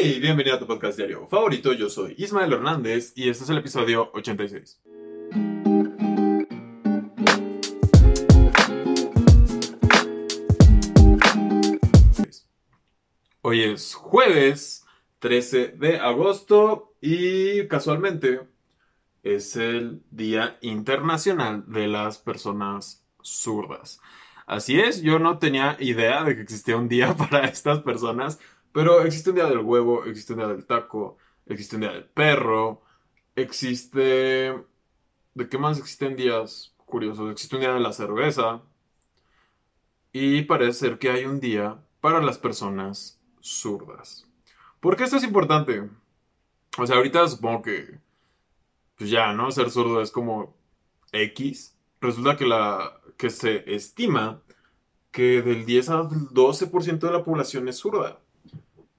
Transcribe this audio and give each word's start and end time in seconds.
Hey, 0.00 0.20
bienvenido 0.20 0.54
a 0.54 0.60
tu 0.60 0.66
podcast 0.68 0.96
diario 0.96 1.26
favorito. 1.26 1.72
Yo 1.72 1.90
soy 1.90 2.14
Ismael 2.18 2.52
Hernández 2.52 3.12
y 3.16 3.28
este 3.28 3.42
es 3.42 3.50
el 3.50 3.58
episodio 3.58 4.12
86. 4.14 4.80
Hoy 13.42 13.64
es 13.64 13.94
jueves 13.94 14.86
13 15.18 15.74
de 15.76 15.98
agosto 15.98 16.94
y 17.00 17.66
casualmente 17.66 18.42
es 19.24 19.56
el 19.56 20.04
Día 20.12 20.58
Internacional 20.60 21.64
de 21.66 21.88
las 21.88 22.18
Personas 22.18 23.04
Zurdas. 23.20 24.00
Así 24.46 24.80
es, 24.80 25.02
yo 25.02 25.18
no 25.18 25.38
tenía 25.38 25.76
idea 25.78 26.22
de 26.22 26.36
que 26.36 26.42
existía 26.42 26.76
un 26.76 26.88
día 26.88 27.14
para 27.18 27.46
estas 27.46 27.80
personas, 27.80 28.38
pero 28.72 29.02
existe 29.02 29.30
un 29.30 29.36
día 29.36 29.46
del 29.46 29.58
huevo, 29.58 30.04
existe 30.04 30.32
un 30.32 30.40
día 30.40 30.48
del 30.48 30.66
taco, 30.66 31.18
existe 31.46 31.76
un 31.76 31.82
día 31.82 31.92
del 31.92 32.04
perro, 32.04 32.82
existe... 33.36 34.54
¿De 35.34 35.48
qué 35.48 35.56
más 35.56 35.78
existen 35.78 36.16
días 36.16 36.74
curiosos? 36.84 37.30
Existe 37.30 37.54
un 37.56 37.60
día 37.60 37.72
de 37.72 37.80
la 37.80 37.92
cerveza 37.92 38.62
y 40.12 40.42
parece 40.42 40.72
ser 40.72 40.98
que 40.98 41.10
hay 41.10 41.24
un 41.24 41.38
día 41.38 41.78
para 42.00 42.20
las 42.20 42.38
personas 42.38 43.20
zurdas. 43.40 44.26
¿Por 44.80 44.96
qué 44.96 45.04
esto 45.04 45.16
es 45.16 45.24
importante? 45.24 45.88
O 46.76 46.86
sea, 46.86 46.96
ahorita 46.96 47.26
supongo 47.28 47.62
que, 47.62 47.98
pues 48.96 49.10
ya, 49.10 49.32
¿no? 49.32 49.50
Ser 49.50 49.70
zurdo 49.70 50.00
es 50.00 50.10
como 50.10 50.56
X. 51.12 51.76
Resulta 52.00 52.36
que, 52.36 52.46
la, 52.46 53.00
que 53.16 53.30
se 53.30 53.74
estima 53.74 54.42
que 55.10 55.42
del 55.42 55.66
10 55.66 55.88
al 55.90 56.08
12% 56.08 56.98
de 56.98 57.12
la 57.12 57.24
población 57.24 57.68
es 57.68 57.78
zurda. 57.78 58.20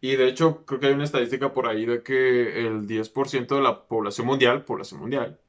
Y 0.01 0.15
de 0.15 0.27
hecho, 0.29 0.65
creo 0.65 0.79
que 0.79 0.87
hay 0.87 0.93
una 0.93 1.03
estadística 1.03 1.53
por 1.53 1.67
ahí 1.67 1.85
de 1.85 2.03
que 2.03 2.65
el 2.65 2.87
10% 2.87 3.55
de 3.55 3.61
la 3.61 3.87
población 3.87 4.27
mundial, 4.27 4.63
población 4.63 5.01
mundial, 5.01 5.39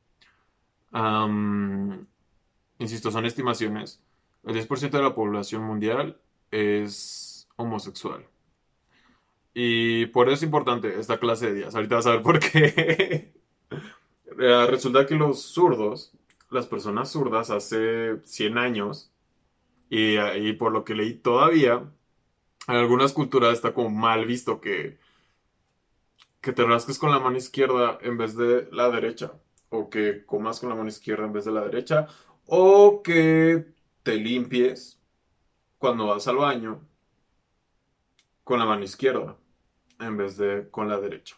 insisto, 2.79 3.11
son 3.11 3.27
estimaciones, 3.27 4.03
el 4.45 4.55
10% 4.55 4.91
de 4.91 5.03
la 5.03 5.15
población 5.15 5.63
mundial 5.63 6.21
es 6.51 7.49
homosexual. 7.57 8.27
Y 9.55 10.07
por 10.07 10.29
eso 10.29 10.37
es 10.37 10.43
importante 10.45 10.99
esta 10.99 11.19
clase 11.19 11.47
de 11.47 11.55
días. 11.55 11.75
Ahorita 11.75 11.97
vas 11.97 12.07
a 12.07 12.13
ver 12.13 12.23
por 12.23 12.39
qué. 12.39 13.33
Eh, 14.39 14.67
resulta 14.71 15.05
que 15.05 15.17
los 15.17 15.43
zurdos, 15.43 16.13
las 16.51 16.67
personas 16.67 17.11
zurdas 17.11 17.51
hace 17.51 18.21
100 18.25 18.57
años, 18.57 19.13
y, 19.91 20.19
y 20.19 20.53
por 20.55 20.73
lo 20.73 20.85
que 20.85 20.95
leí 20.95 21.15
todavía, 21.15 21.85
en 22.69 22.75
algunas 22.75 23.13
culturas 23.13 23.55
está 23.55 23.73
como 23.75 23.91
mal 23.91 24.27
visto 24.27 24.61
que, 24.61 24.99
que 26.41 26.53
te 26.53 26.65
rasques 26.65 26.99
con 26.99 27.11
la 27.11 27.19
mano 27.19 27.37
izquierda 27.37 27.99
en 28.03 28.19
vez 28.19 28.37
de 28.37 28.69
la 28.73 28.91
derecha, 28.91 29.33
o 29.69 29.89
que 29.91 30.25
comas 30.27 30.61
con 30.61 30.69
la 30.69 30.75
mano 30.75 30.89
izquierda 30.89 31.25
en 31.25 31.33
vez 31.33 31.45
de 31.45 31.53
la 31.53 31.63
derecha, 31.63 32.09
o 32.47 33.03
que 33.03 33.67
te 34.03 34.17
limpies 34.17 35.01
cuando 35.79 36.07
vas 36.07 36.27
al 36.29 36.37
baño 36.37 36.81
con 38.45 38.59
la 38.59 38.67
mano 38.67 38.83
izquierda 38.83 39.37
en 39.99 40.17
vez 40.17 40.37
de 40.37 40.69
con 40.71 40.89
la 40.89 40.99
derecha. 40.99 41.37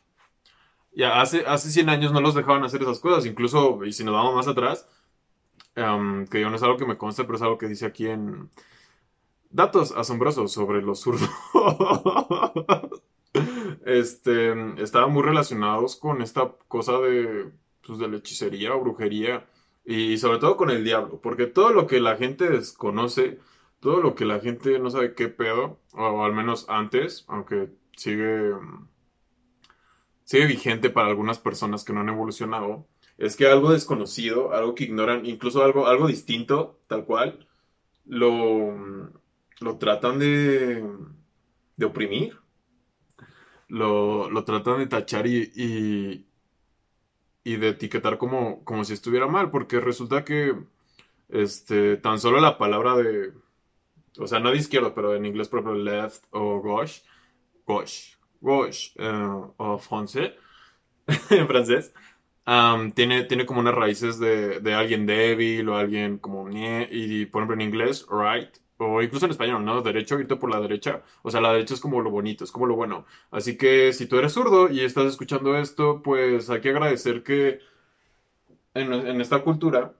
Ya 0.95 1.21
hace, 1.21 1.45
hace 1.47 1.71
100 1.71 1.89
años 1.89 2.13
no 2.13 2.21
los 2.21 2.35
dejaban 2.35 2.65
hacer 2.65 2.83
esas 2.83 2.99
cosas, 2.99 3.25
incluso, 3.27 3.85
y 3.85 3.93
si 3.93 4.05
nos 4.05 4.15
vamos 4.15 4.35
más 4.35 4.49
atrás, 4.49 4.89
que 5.75 6.41
yo 6.41 6.51
no 6.51 6.57
es 6.57 6.63
algo 6.63 6.77
que 6.77 6.87
me 6.87 6.99
conste, 6.99 7.25
pero 7.25 7.37
es 7.37 7.43
algo 7.43 7.59
que 7.59 7.69
dice 7.69 7.87
aquí 7.87 8.09
en, 8.09 8.51
Datos 9.53 9.93
asombrosos 9.93 10.51
sobre 10.51 10.83
los 10.83 11.01
zurdos. 11.01 11.29
este, 13.85 14.83
estaban 14.83 15.13
muy 15.13 15.23
relacionados 15.23 15.97
con 15.97 16.23
esta 16.23 16.53
cosa 16.69 16.99
de, 16.99 17.51
pues, 17.87 17.99
de 17.99 18.09
la 18.09 18.17
hechicería 18.17 18.75
o 18.75 18.81
brujería 18.81 19.47
y 19.85 20.17
sobre 20.19 20.39
todo 20.39 20.57
con 20.57 20.71
el 20.71 20.85
diablo, 20.85 21.21
porque 21.21 21.47
todo 21.47 21.71
lo 21.73 21.87
que 21.87 22.01
la 22.01 22.17
gente 22.17 22.49
desconoce, 22.49 23.41
todo 23.81 24.01
lo 24.01 24.15
que 24.15 24.25
la 24.25 24.41
gente 24.41 24.79
no 24.79 24.91
sabe 24.91 25.15
qué 25.15 25.29
pedo, 25.29 25.81
o 25.93 26.25
al 26.25 26.33
menos 26.33 26.67
antes, 26.69 27.25
aunque 27.29 27.71
sigue, 27.97 28.53
sigue 30.25 30.47
vigente 30.47 30.89
para 30.91 31.09
algunas 31.09 31.39
personas 31.39 31.85
que 31.85 31.93
no 31.93 32.01
han 32.01 32.09
evolucionado, 32.09 32.87
es 33.19 33.37
que 33.37 33.47
algo 33.47 33.73
desconocido, 33.73 34.53
algo 34.53 34.75
que 34.75 34.85
ignoran, 34.85 35.27
incluso 35.27 35.63
algo, 35.63 35.89
algo 35.89 36.07
distinto, 36.07 36.81
tal 36.87 37.05
cual, 37.05 37.47
lo, 38.07 39.13
lo 39.63 39.79
tratan 39.79 40.19
de, 40.19 40.85
de 41.77 41.87
oprimir, 41.87 42.39
lo, 43.69 44.31
lo, 44.31 44.45
tratan 44.45 44.79
de 44.79 44.87
tachar 44.87 45.27
y, 45.27 46.27
y, 47.45 47.57
de 47.57 47.69
etiquetar 47.69 48.19
como, 48.19 48.65
como 48.65 48.85
si 48.85 48.93
estuviera 48.93 49.27
mal, 49.27 49.51
porque 49.51 49.81
resulta 49.81 50.25
que 50.25 50.55
este, 51.29 51.97
tan 51.97 52.19
solo 52.19 52.41
la 52.41 52.59
palabra 52.59 52.97
de, 52.97 53.33
o 54.19 54.27
sea, 54.27 54.41
no 54.41 54.51
de 54.51 54.59
izquierda, 54.59 54.95
pero 54.95 55.15
en 55.15 55.25
inglés, 55.25 55.49
ejemplo, 55.61 55.75
left 55.75 56.25
o 56.31 56.61
gauche, 56.61 57.03
gauche, 57.67 58.17
gauche 58.41 58.93
eh, 58.97 59.41
o 59.57 59.79
francés, 59.79 60.33
en 61.31 61.47
francés, 61.47 61.93
tiene, 62.95 63.25
tiene 63.25 63.47
como 63.47 63.61
unas 63.61 63.75
raíces 63.75 64.19
de, 64.19 64.61
de, 64.61 64.75
alguien 64.75 65.07
débil 65.07 65.69
o 65.69 65.77
alguien 65.77 66.19
como, 66.19 66.49
y 66.51 67.27
por 67.27 67.43
ejemplo 67.43 67.55
en 67.55 67.69
inglés, 67.69 68.07
right, 68.11 68.62
o 68.83 69.03
incluso 69.03 69.27
en 69.27 69.33
español, 69.33 69.65
¿no? 69.65 69.83
Derecho, 69.83 70.19
irte 70.19 70.37
por 70.37 70.51
la 70.51 70.61
derecha. 70.61 71.03
O 71.23 71.31
sea, 71.31 71.41
la 71.41 71.53
derecha 71.53 71.75
es 71.75 71.81
como 71.81 72.01
lo 72.01 72.11
bonito, 72.11 72.45
es 72.45 72.53
como 72.53 72.67
lo 72.67 72.77
bueno. 72.77 73.07
Así 73.31 73.57
que 73.57 73.93
si 73.93 74.07
tú 74.07 74.19
eres 74.19 74.33
zurdo 74.33 74.71
y 74.71 74.81
estás 74.81 75.07
escuchando 75.07 75.57
esto, 75.57 76.03
pues 76.03 76.51
hay 76.51 76.61
que 76.61 76.71
agradecer 76.71 77.23
que 77.23 77.61
en, 78.75 79.21
esta 79.21 79.43
cultura, 79.43 79.95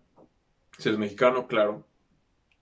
si 0.79 0.89
es 0.89 0.99
mexicano, 0.99 1.47
claro. 1.47 1.85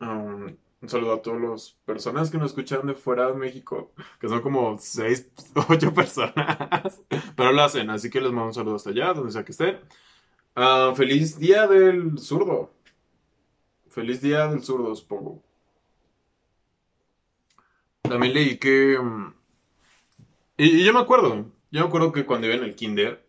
Um, 0.01 0.57
un 0.83 0.89
saludo 0.89 1.15
a 1.15 1.23
todas 1.23 1.41
las 1.43 1.77
personas 1.85 2.31
que 2.31 2.39
nos 2.39 2.53
escuchan 2.53 2.87
de 2.87 2.95
fuera 2.95 3.27
de 3.27 3.35
México, 3.35 3.93
que 4.19 4.29
son 4.29 4.41
como 4.41 4.79
6, 4.79 5.31
8 5.69 5.95
personas, 5.95 7.03
pero 7.37 7.53
lo 7.53 7.63
hacen, 7.63 7.91
así 7.91 8.09
que 8.09 8.21
les 8.21 8.33
mando 8.33 8.47
un 8.47 8.55
saludo 8.55 8.77
hasta 8.77 8.91
allá, 8.91 9.13
donde 9.13 9.33
sea 9.33 9.45
que 9.45 9.53
estén. 9.53 9.79
Ah, 10.57 10.93
feliz 10.97 11.39
día 11.39 11.67
del 11.67 12.19
zurdo. 12.19 12.73
Feliz 13.89 14.21
día 14.23 14.47
del 14.49 14.63
zurdo, 14.63 14.95
supongo. 14.95 15.43
También 18.11 18.35
leí 18.35 18.59
que... 18.59 18.99
Mm, 19.01 19.35
y, 20.57 20.85
yo 20.85 20.93
me 20.93 20.99
acuerdo, 20.99 21.47
yo 21.71 21.81
me 21.81 21.87
acuerdo 21.87 22.13
que 22.13 22.27
cuando 22.27 22.49
iba 22.49 22.57
en 22.57 22.65
el 22.65 22.75
kinder, 22.75 23.25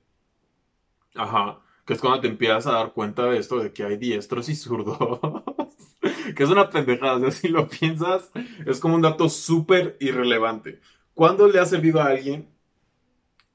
ajá, 1.15 1.59
que 1.85 1.93
es 1.93 2.01
cuando 2.01 2.19
te 2.21 2.27
empiezas 2.27 2.65
a 2.65 2.71
dar 2.73 2.93
cuenta 2.93 3.25
de 3.25 3.37
esto, 3.37 3.59
de 3.59 3.71
que 3.71 3.83
hay 3.83 3.97
diestros 3.97 4.49
y 4.49 4.55
zurdos, 4.55 4.97
que 6.35 6.43
es 6.43 6.49
una 6.49 6.69
pendejada, 6.69 7.17
o 7.17 7.19
sea, 7.19 7.31
si 7.31 7.47
lo 7.47 7.67
piensas, 7.69 8.31
es 8.65 8.79
como 8.79 8.95
un 8.95 9.03
dato 9.03 9.29
súper 9.29 9.97
irrelevante. 9.99 10.81
¿Cuándo 11.13 11.47
le 11.47 11.59
ha 11.59 11.65
servido 11.65 12.01
a 12.01 12.07
alguien? 12.07 12.49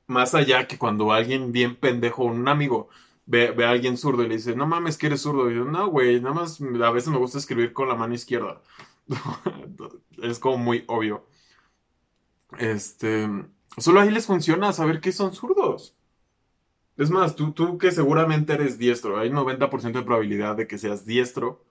Más 0.07 0.35
allá 0.35 0.69
que 0.69 0.79
cuando 0.79 1.13
alguien 1.13 1.51
bien 1.51 1.75
pendejo, 1.75 2.25
un 2.25 2.47
amigo, 2.49 2.89
ve, 3.27 3.51
ve, 3.51 3.65
a 3.65 3.71
alguien 3.71 3.97
zurdo 3.97 4.23
y 4.23 4.29
le 4.29 4.37
dice, 4.37 4.55
no 4.55 4.67
mames 4.67 4.97
que 4.97 5.09
eres 5.09 5.23
zurdo. 5.23 5.51
Y 5.51 5.57
yo, 5.57 5.65
no, 5.65 5.89
güey, 5.89 6.21
nada 6.21 6.35
más 6.35 6.61
a 6.61 6.91
veces 6.93 7.09
me 7.11 7.19
gusta 7.19 7.39
escribir 7.39 7.73
con 7.73 7.89
la 7.89 7.97
mano 7.97 8.15
izquierda. 8.15 8.63
es 10.23 10.39
como 10.39 10.59
muy 10.59 10.85
obvio. 10.87 11.27
Este, 12.59 13.29
solo 13.79 14.01
ahí 14.01 14.11
les 14.11 14.27
funciona 14.27 14.73
saber 14.73 15.01
que 15.01 15.13
son 15.13 15.33
zurdos. 15.33 15.95
Es 16.97 17.11
más, 17.11 17.37
tú, 17.37 17.53
tú 17.53 17.77
que 17.79 17.91
seguramente 17.93 18.55
eres 18.55 18.79
diestro, 18.79 19.19
hay 19.19 19.31
90% 19.31 19.93
de 19.93 20.03
probabilidad 20.03 20.57
de 20.57 20.67
que 20.67 20.79
seas 20.79 21.05
diestro. 21.05 21.65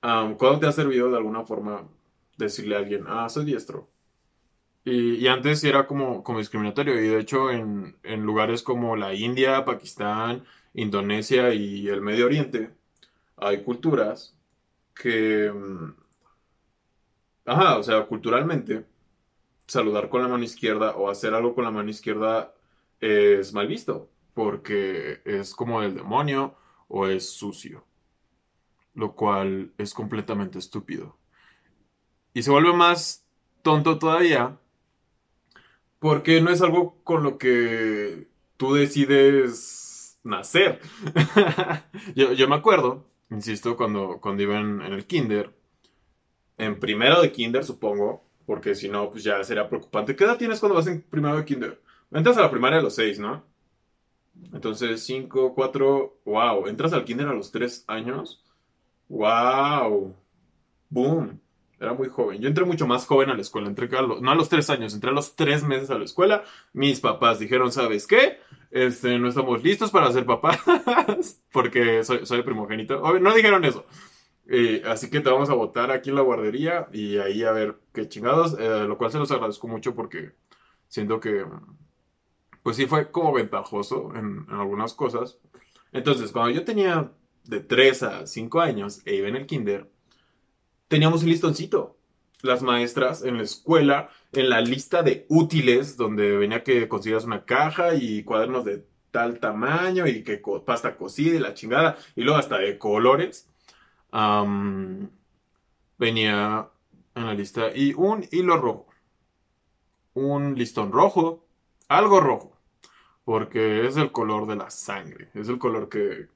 ¿Cuándo 0.00 0.58
te 0.60 0.66
ha 0.66 0.72
servido 0.72 1.10
de 1.10 1.16
alguna 1.16 1.44
forma 1.44 1.88
decirle 2.36 2.76
a 2.76 2.78
alguien, 2.78 3.04
ah, 3.08 3.28
soy 3.28 3.46
diestro? 3.46 3.88
Y, 4.84 5.26
antes 5.28 5.64
era 5.64 5.86
como, 5.86 6.22
como 6.22 6.38
discriminatorio. 6.38 7.00
Y 7.00 7.08
de 7.08 7.18
hecho, 7.20 7.50
en, 7.50 7.96
en 8.02 8.22
lugares 8.22 8.62
como 8.62 8.96
la 8.96 9.14
India, 9.14 9.64
Pakistán, 9.64 10.44
Indonesia 10.74 11.54
y 11.54 11.88
el 11.88 12.02
Medio 12.02 12.26
Oriente, 12.26 12.70
hay 13.36 13.62
culturas 13.62 14.36
que 14.94 15.50
mm, 15.52 16.03
Ajá, 17.46 17.78
o 17.78 17.82
sea, 17.82 18.06
culturalmente, 18.06 18.86
saludar 19.66 20.08
con 20.08 20.22
la 20.22 20.28
mano 20.28 20.44
izquierda 20.44 20.96
o 20.96 21.10
hacer 21.10 21.34
algo 21.34 21.54
con 21.54 21.64
la 21.64 21.70
mano 21.70 21.90
izquierda 21.90 22.54
es 23.00 23.52
mal 23.52 23.66
visto, 23.66 24.08
porque 24.34 25.20
es 25.24 25.54
como 25.54 25.82
el 25.82 25.94
demonio 25.94 26.56
o 26.88 27.06
es 27.06 27.30
sucio, 27.30 27.84
lo 28.94 29.14
cual 29.14 29.72
es 29.78 29.94
completamente 29.94 30.58
estúpido. 30.58 31.16
Y 32.32 32.42
se 32.42 32.50
vuelve 32.50 32.72
más 32.72 33.26
tonto 33.62 33.98
todavía, 33.98 34.58
porque 35.98 36.40
no 36.40 36.50
es 36.50 36.62
algo 36.62 36.98
con 37.04 37.22
lo 37.22 37.38
que 37.38 38.28
tú 38.56 38.74
decides 38.74 40.18
nacer. 40.24 40.80
yo, 42.14 42.48
me 42.48 42.56
acuerdo, 42.56 43.06
insisto, 43.30 43.76
cuando, 43.76 44.20
cuando 44.20 44.42
iba 44.42 44.58
en 44.58 44.80
el 44.80 45.06
kinder, 45.06 45.53
en 46.58 46.78
primero 46.78 47.20
de 47.20 47.32
kinder, 47.32 47.64
supongo, 47.64 48.24
porque 48.46 48.74
si 48.74 48.88
no, 48.88 49.10
pues 49.10 49.24
ya 49.24 49.42
sería 49.44 49.68
preocupante. 49.68 50.14
¿Qué 50.14 50.24
edad 50.24 50.36
tienes 50.36 50.60
cuando 50.60 50.76
vas 50.76 50.86
en 50.86 51.02
primero 51.02 51.36
de 51.36 51.44
kinder? 51.44 51.80
Entras 52.12 52.36
a 52.36 52.42
la 52.42 52.50
primaria 52.50 52.78
a 52.78 52.82
los 52.82 52.94
6, 52.94 53.18
¿no? 53.18 53.44
Entonces, 54.52 55.02
5, 55.04 55.54
4, 55.54 56.18
wow. 56.24 56.66
Entras 56.66 56.92
al 56.92 57.04
kinder 57.04 57.28
a 57.28 57.34
los 57.34 57.50
3 57.50 57.84
años. 57.88 58.44
Wow. 59.08 60.14
Boom. 60.90 61.40
Era 61.80 61.92
muy 61.92 62.08
joven. 62.08 62.40
Yo 62.40 62.48
entré 62.48 62.64
mucho 62.64 62.86
más 62.86 63.06
joven 63.06 63.30
a 63.30 63.34
la 63.34 63.40
escuela. 63.40 63.68
Entré 63.68 63.88
a 63.96 64.02
los, 64.02 64.22
no 64.22 64.30
a 64.30 64.34
los 64.34 64.48
3 64.48 64.70
años, 64.70 64.94
entré 64.94 65.10
a 65.10 65.12
los 65.12 65.34
3 65.34 65.64
meses 65.64 65.90
a 65.90 65.98
la 65.98 66.04
escuela. 66.04 66.44
Mis 66.72 67.00
papás 67.00 67.38
dijeron, 67.38 67.72
¿sabes 67.72 68.06
qué? 68.06 68.38
Este, 68.70 69.18
no 69.18 69.28
estamos 69.28 69.62
listos 69.62 69.90
para 69.90 70.12
ser 70.12 70.24
papás. 70.24 70.60
porque 71.52 72.04
soy, 72.04 72.24
soy 72.26 72.42
primogénito. 72.42 73.18
No 73.18 73.34
dijeron 73.34 73.64
eso. 73.64 73.86
Eh, 74.46 74.82
así 74.86 75.08
que 75.10 75.20
te 75.20 75.30
vamos 75.30 75.48
a 75.50 75.54
votar 75.54 75.90
aquí 75.90 76.10
en 76.10 76.16
la 76.16 76.22
guardería 76.22 76.88
y 76.92 77.18
ahí 77.18 77.44
a 77.44 77.52
ver 77.52 77.78
qué 77.92 78.08
chingados. 78.08 78.56
Eh, 78.58 78.84
lo 78.86 78.98
cual 78.98 79.10
se 79.10 79.18
los 79.18 79.30
agradezco 79.30 79.68
mucho 79.68 79.94
porque 79.94 80.32
siento 80.88 81.20
que 81.20 81.44
pues 82.62 82.76
sí 82.76 82.86
fue 82.86 83.10
como 83.10 83.32
ventajoso 83.32 84.12
en, 84.16 84.46
algunas 84.50 84.94
cosas. 84.94 85.38
Entonces, 85.92 86.32
cuando 86.32 86.50
yo 86.50 86.64
tenía 86.64 87.12
de 87.44 87.60
3 87.60 88.02
a 88.02 88.26
5 88.26 88.60
años 88.60 89.02
e 89.04 89.14
iba 89.16 89.28
en 89.28 89.36
el 89.36 89.46
kinder, 89.46 89.90
teníamos 90.88 91.22
un 91.22 91.28
listoncito. 91.28 91.98
Las 92.42 92.62
maestras 92.62 93.22
en 93.22 93.36
la 93.38 93.42
escuela, 93.42 94.10
en 94.32 94.50
la 94.50 94.60
lista 94.60 95.02
de 95.02 95.26
útiles, 95.28 95.96
donde 95.96 96.36
venía 96.36 96.64
que 96.64 96.88
consigas 96.88 97.24
una 97.24 97.44
caja 97.44 97.94
y 97.94 98.24
cuadernos 98.24 98.64
de 98.64 98.86
tal 99.10 99.38
tamaño 99.40 100.06
y 100.06 100.24
que 100.24 100.42
pasta 100.64 100.96
cocida 100.96 101.36
y 101.36 101.38
la 101.38 101.54
chingada, 101.54 101.96
y 102.16 102.22
luego 102.22 102.38
hasta 102.38 102.58
de 102.58 102.78
colores, 102.78 103.48
venía 105.98 106.68
en 107.14 107.26
la 107.26 107.34
lista 107.34 107.74
y 107.74 107.94
un 107.94 108.26
hilo 108.30 108.56
rojo, 108.56 108.86
un 110.14 110.54
listón 110.54 110.92
rojo, 110.92 111.44
algo 111.88 112.20
rojo 112.20 112.54
porque 113.24 113.86
es 113.86 113.96
el 113.96 114.12
color 114.12 114.46
de 114.46 114.56
la 114.56 114.70
sangre, 114.70 115.30
es 115.34 115.48
el 115.48 115.58
color 115.58 115.88
que, 115.88 116.28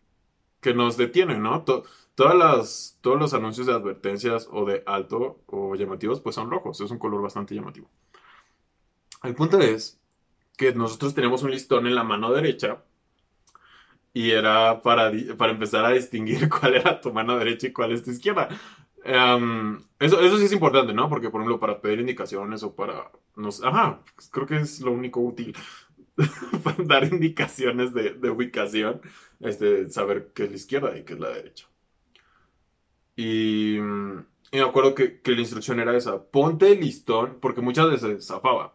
que 0.60 0.74
nos 0.74 0.96
detiene, 0.96 1.38
¿no? 1.38 1.64
todas 1.64 2.34
las, 2.34 2.98
todos 3.00 3.18
los 3.18 3.34
anuncios 3.34 3.66
de 3.66 3.74
advertencias 3.74 4.48
o 4.50 4.64
de 4.64 4.82
alto 4.86 5.40
o 5.46 5.74
llamativos, 5.76 6.20
pues 6.20 6.34
son 6.34 6.50
rojos, 6.50 6.80
es 6.80 6.90
un 6.90 6.98
color 6.98 7.22
bastante 7.22 7.54
llamativo. 7.54 7.88
El 9.22 9.34
punto 9.34 9.58
es 9.60 10.00
que 10.56 10.72
nosotros 10.72 11.14
tenemos 11.14 11.42
un 11.42 11.50
listón 11.50 11.86
en 11.86 11.94
la 11.94 12.04
mano 12.04 12.32
derecha 12.32 12.82
y 14.18 14.32
era 14.32 14.82
para, 14.82 15.12
para 15.36 15.52
empezar 15.52 15.84
a 15.84 15.92
distinguir 15.92 16.48
cuál 16.60 16.74
era 16.74 17.00
tu 17.00 17.12
mano 17.12 17.38
derecha 17.38 17.68
y 17.68 17.72
cuál 17.72 17.92
es 17.92 18.02
tu 18.02 18.10
izquierda. 18.10 18.48
Em, 19.04 19.78
eso, 20.00 20.20
eso 20.20 20.38
sí 20.38 20.46
es 20.46 20.52
importante, 20.52 20.92
¿no? 20.92 21.08
Porque, 21.08 21.30
por 21.30 21.40
ejemplo, 21.40 21.60
para 21.60 21.80
pedir 21.80 22.00
indicaciones 22.00 22.64
o 22.64 22.74
para... 22.74 23.12
Nos, 23.36 23.62
ajá, 23.62 24.02
creo 24.32 24.44
que 24.44 24.56
es 24.56 24.80
lo 24.80 24.90
único 24.90 25.20
útil. 25.20 25.56
dar 26.84 27.04
indicaciones 27.04 27.94
de, 27.94 28.28
ubicación, 28.28 29.00
este, 29.38 29.88
saber 29.88 30.32
qué 30.34 30.44
es 30.44 30.50
la 30.50 30.56
izquierda 30.56 30.98
y 30.98 31.04
qué 31.04 31.12
es 31.12 31.20
la 31.20 31.28
derecha. 31.30 31.68
Y, 33.14 33.78
me 33.78 34.60
acuerdo 34.62 34.96
que, 34.96 35.20
la 35.24 35.40
instrucción 35.40 35.78
era 35.78 35.96
esa, 35.96 36.24
ponte 36.24 36.72
el 36.72 36.80
listón, 36.80 37.38
porque 37.40 37.60
muchas 37.60 37.88
veces 37.88 38.26
zafaba. 38.26 38.74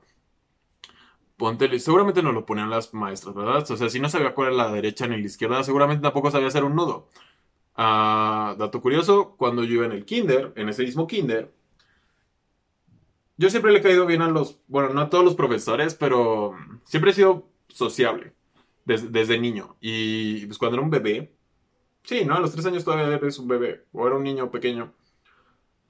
Ponte 1.43 1.77
seguramente 1.77 2.23
nos 2.23 2.33
lo 2.33 2.45
ponían 2.45 2.69
las 2.69 2.93
maestras, 2.93 3.35
¿verdad? 3.35 3.69
O 3.69 3.75
sea, 3.75 3.89
si 3.89 3.99
no 3.99 4.07
sabía 4.07 4.33
cuál 4.33 4.53
era 4.53 4.63
la 4.63 4.71
derecha 4.71 5.07
ni 5.07 5.17
la 5.19 5.25
izquierda, 5.25 5.61
seguramente 5.61 6.01
tampoco 6.01 6.31
sabía 6.31 6.47
hacer 6.47 6.63
un 6.63 6.73
nudo. 6.73 7.09
Ah, 7.75 8.55
dato 8.57 8.79
curioso, 8.81 9.35
cuando 9.35 9.65
yo 9.65 9.73
iba 9.73 9.85
en 9.85 9.91
el 9.91 10.05
kinder, 10.05 10.53
en 10.55 10.69
ese 10.69 10.83
mismo 10.83 11.05
kinder, 11.05 11.53
yo 13.35 13.49
siempre 13.49 13.73
le 13.73 13.79
he 13.79 13.81
caído 13.81 14.05
bien 14.05 14.21
a 14.21 14.29
los, 14.29 14.61
bueno, 14.67 14.93
no 14.93 15.01
a 15.01 15.09
todos 15.09 15.25
los 15.25 15.35
profesores, 15.35 15.95
pero 15.95 16.55
siempre 16.85 17.11
he 17.11 17.13
sido 17.13 17.49
sociable 17.67 18.33
desde, 18.85 19.37
niño. 19.37 19.75
Y 19.81 20.45
pues 20.45 20.57
cuando 20.57 20.77
era 20.77 20.83
un 20.85 20.91
bebé, 20.91 21.35
sí, 22.03 22.23
¿no? 22.23 22.35
A 22.35 22.39
los 22.39 22.53
tres 22.53 22.65
años 22.67 22.85
todavía 22.85 23.13
eres 23.13 23.37
un 23.37 23.49
bebé, 23.49 23.83
o 23.91 24.07
era 24.07 24.15
un 24.15 24.23
niño 24.23 24.49
pequeño, 24.49 24.93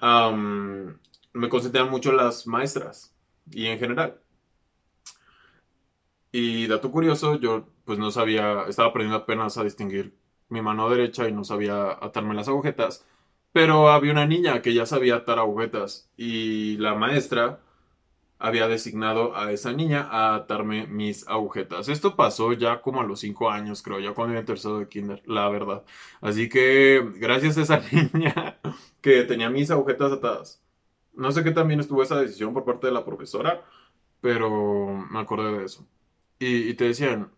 me 0.01 1.49
consentían 1.49 1.91
mucho 1.91 2.11
las 2.11 2.47
maestras 2.47 3.13
y 3.51 3.67
en 3.67 3.77
general. 3.77 4.22
Y 6.33 6.67
dato 6.67 6.91
curioso, 6.91 7.39
yo 7.39 7.67
pues 7.85 7.99
no 7.99 8.11
sabía, 8.11 8.65
estaba 8.67 8.89
aprendiendo 8.89 9.23
apenas 9.23 9.57
a 9.57 9.63
distinguir 9.65 10.15
mi 10.49 10.61
mano 10.63 10.89
derecha 10.89 11.29
y 11.29 11.33
no 11.33 11.45
sabía 11.45 11.91
atarme 11.91 12.35
las 12.35 12.49
agujetas. 12.49 13.05
Pero 13.53 13.89
había 13.89 14.11
una 14.13 14.25
niña 14.27 14.61
que 14.63 14.73
ya 14.75 14.85
sabía 14.87 15.17
atar 15.17 15.39
agujetas 15.39 16.09
y 16.17 16.77
la 16.77 16.95
maestra 16.95 17.61
había 18.39 18.67
designado 18.67 19.35
a 19.37 19.51
esa 19.51 19.71
niña 19.73 20.07
a 20.11 20.35
atarme 20.35 20.87
mis 20.87 21.27
agujetas. 21.27 21.89
Esto 21.89 22.15
pasó 22.15 22.53
ya 22.53 22.81
como 22.81 23.01
a 23.01 23.05
los 23.05 23.21
cinco 23.21 23.49
años, 23.51 23.81
creo, 23.83 23.99
ya 23.99 24.13
cuando 24.13 24.33
iba 24.33 24.41
en 24.41 24.45
tercero 24.45 24.79
de 24.79 24.89
kinder, 24.89 25.21
la 25.25 25.49
verdad. 25.49 25.83
Así 26.21 26.49
que 26.49 27.01
gracias 27.17 27.57
a 27.57 27.61
esa 27.63 27.79
niña 28.13 28.59
que 29.01 29.23
tenía 29.23 29.49
mis 29.49 29.71
agujetas 29.71 30.11
atadas. 30.11 30.61
No 31.13 31.31
sé 31.31 31.43
qué 31.43 31.51
también 31.51 31.79
estuvo 31.79 32.03
esa 32.03 32.19
decisión 32.19 32.53
por 32.53 32.65
parte 32.65 32.87
de 32.87 32.93
la 32.93 33.05
profesora, 33.05 33.63
pero 34.21 34.49
me 35.11 35.19
acordé 35.19 35.57
de 35.59 35.65
eso. 35.65 35.87
Y, 36.45 36.73
te 36.73 36.85
decían, 36.85 37.31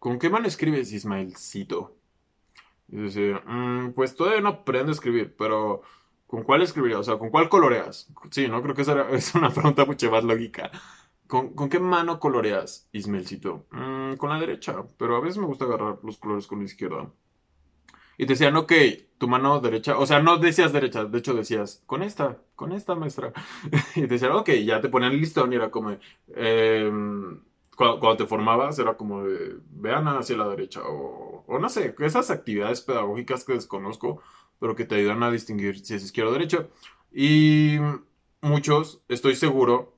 ¿con 0.00 0.18
qué 0.18 0.28
mano 0.28 0.48
escribes, 0.48 0.92
Ismaelcito? 0.92 1.96
Y 2.88 3.02
dice, 3.02 3.34
mm, 3.46 3.92
pues 3.92 4.16
todavía 4.16 4.40
no 4.40 4.48
aprendo 4.50 4.90
a 4.90 4.94
escribir, 4.94 5.34
pero 5.38 5.82
¿con 6.26 6.42
cuál 6.42 6.62
escribiría? 6.62 6.98
O 6.98 7.04
sea, 7.04 7.18
¿con 7.18 7.30
cuál 7.30 7.48
coloreas? 7.48 8.08
Sí, 8.30 8.48
¿no? 8.48 8.62
Creo 8.62 8.74
que 8.74 8.82
esa 8.82 9.08
es 9.12 9.34
una 9.36 9.50
pregunta 9.50 9.84
mucho 9.84 10.10
más 10.10 10.24
lógica. 10.24 10.70
¿Con, 11.28 11.68
qué 11.70 11.78
mano 11.78 12.18
coloreas, 12.20 12.88
Ismelcito? 12.92 13.66
Mm, 13.70 14.14
con 14.16 14.30
la 14.30 14.40
derecha, 14.40 14.76
pero 14.98 15.16
a 15.16 15.20
veces 15.20 15.38
me 15.38 15.46
gusta 15.46 15.64
agarrar 15.64 15.98
los 16.02 16.18
colores 16.18 16.46
con 16.46 16.58
la 16.58 16.64
izquierda. 16.64 17.10
Y 18.18 18.26
te 18.26 18.34
decían, 18.34 18.56
ok, 18.56 18.72
tu 19.18 19.28
mano 19.28 19.60
derecha, 19.60 19.98
o 19.98 20.06
sea, 20.06 20.20
no 20.20 20.38
decías 20.38 20.72
derecha, 20.72 21.04
de 21.04 21.18
hecho 21.18 21.34
decías, 21.34 21.82
con 21.86 22.02
esta, 22.02 22.38
con 22.56 22.72
esta 22.72 22.94
maestra. 22.94 23.32
y 23.96 24.02
te 24.02 24.06
decían, 24.06 24.32
ok, 24.32 24.50
ya 24.64 24.80
te 24.80 24.88
ponían 24.88 25.12
el 25.12 25.20
listón 25.20 25.52
y 25.52 25.56
era 25.56 25.70
como, 25.70 25.96
eh, 26.36 26.90
cuando, 27.76 28.16
te 28.16 28.26
formabas 28.26 28.78
era 28.78 28.96
como 28.96 29.24
de, 29.24 29.56
vean 29.70 30.06
hacia 30.08 30.36
la 30.36 30.48
derecha 30.48 30.80
o, 30.84 31.44
no 31.58 31.68
sé, 31.68 31.94
esas 32.00 32.30
actividades 32.30 32.80
pedagógicas 32.80 33.44
que 33.44 33.54
desconozco, 33.54 34.22
pero 34.58 34.74
que 34.76 34.84
te 34.84 34.96
ayudan 34.96 35.22
a 35.22 35.30
distinguir 35.30 35.84
si 35.84 35.94
es 35.94 36.04
izquierda 36.04 36.30
o 36.30 36.34
derecha. 36.34 36.68
Y 37.12 37.78
muchos, 38.40 39.02
estoy 39.08 39.34
seguro, 39.36 39.94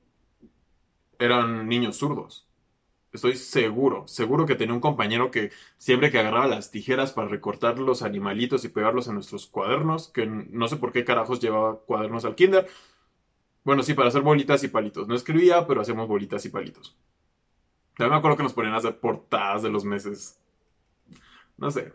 eran 1.19 1.69
niños 1.69 1.97
zurdos. 1.97 2.47
Estoy 3.13 3.37
seguro, 3.37 4.07
seguro 4.09 4.45
que 4.47 4.57
tenía 4.57 4.75
un 4.75 4.81
compañero 4.81 5.31
que 5.31 5.51
siempre 5.79 6.11
que 6.11 6.19
agarraba 6.19 6.47
las 6.47 6.71
tijeras 6.71 7.13
para 7.13 7.29
recortar 7.29 7.79
los 7.79 8.03
animalitos 8.03 8.65
y 8.65 8.69
pegarlos 8.69 9.09
en 9.09 9.15
nuestros 9.15 9.47
cuadernos, 9.47 10.09
que 10.09 10.27
no 10.27 10.69
sé 10.69 10.77
por 10.77 10.93
qué 10.93 11.05
carajos 11.05 11.41
llevaba 11.41 11.81
cuadernos 11.81 12.27
al 12.27 12.35
kinder. 12.35 12.69
Bueno, 13.65 13.83
sí, 13.83 13.95
para 13.95 14.09
hacer 14.09 14.23
bolitas 14.23 14.63
y 14.65 14.69
palitos. 14.69 15.09
No 15.09 15.15
escribía, 15.15 15.67
pero 15.67 15.81
hacíamos 15.81 16.09
bolitas 16.09 16.45
y 16.45 16.51
palitos. 16.51 16.97
Ya 17.99 18.09
me 18.09 18.17
acuerdo 18.17 18.37
que 18.37 18.43
nos 18.43 18.53
ponían 18.53 18.75
a 18.75 18.79
hacer 18.79 18.99
portadas 19.01 19.63
de 19.63 19.71
los 19.71 19.85
meses. 19.85 20.39
No 21.57 21.71
sé. 21.71 21.93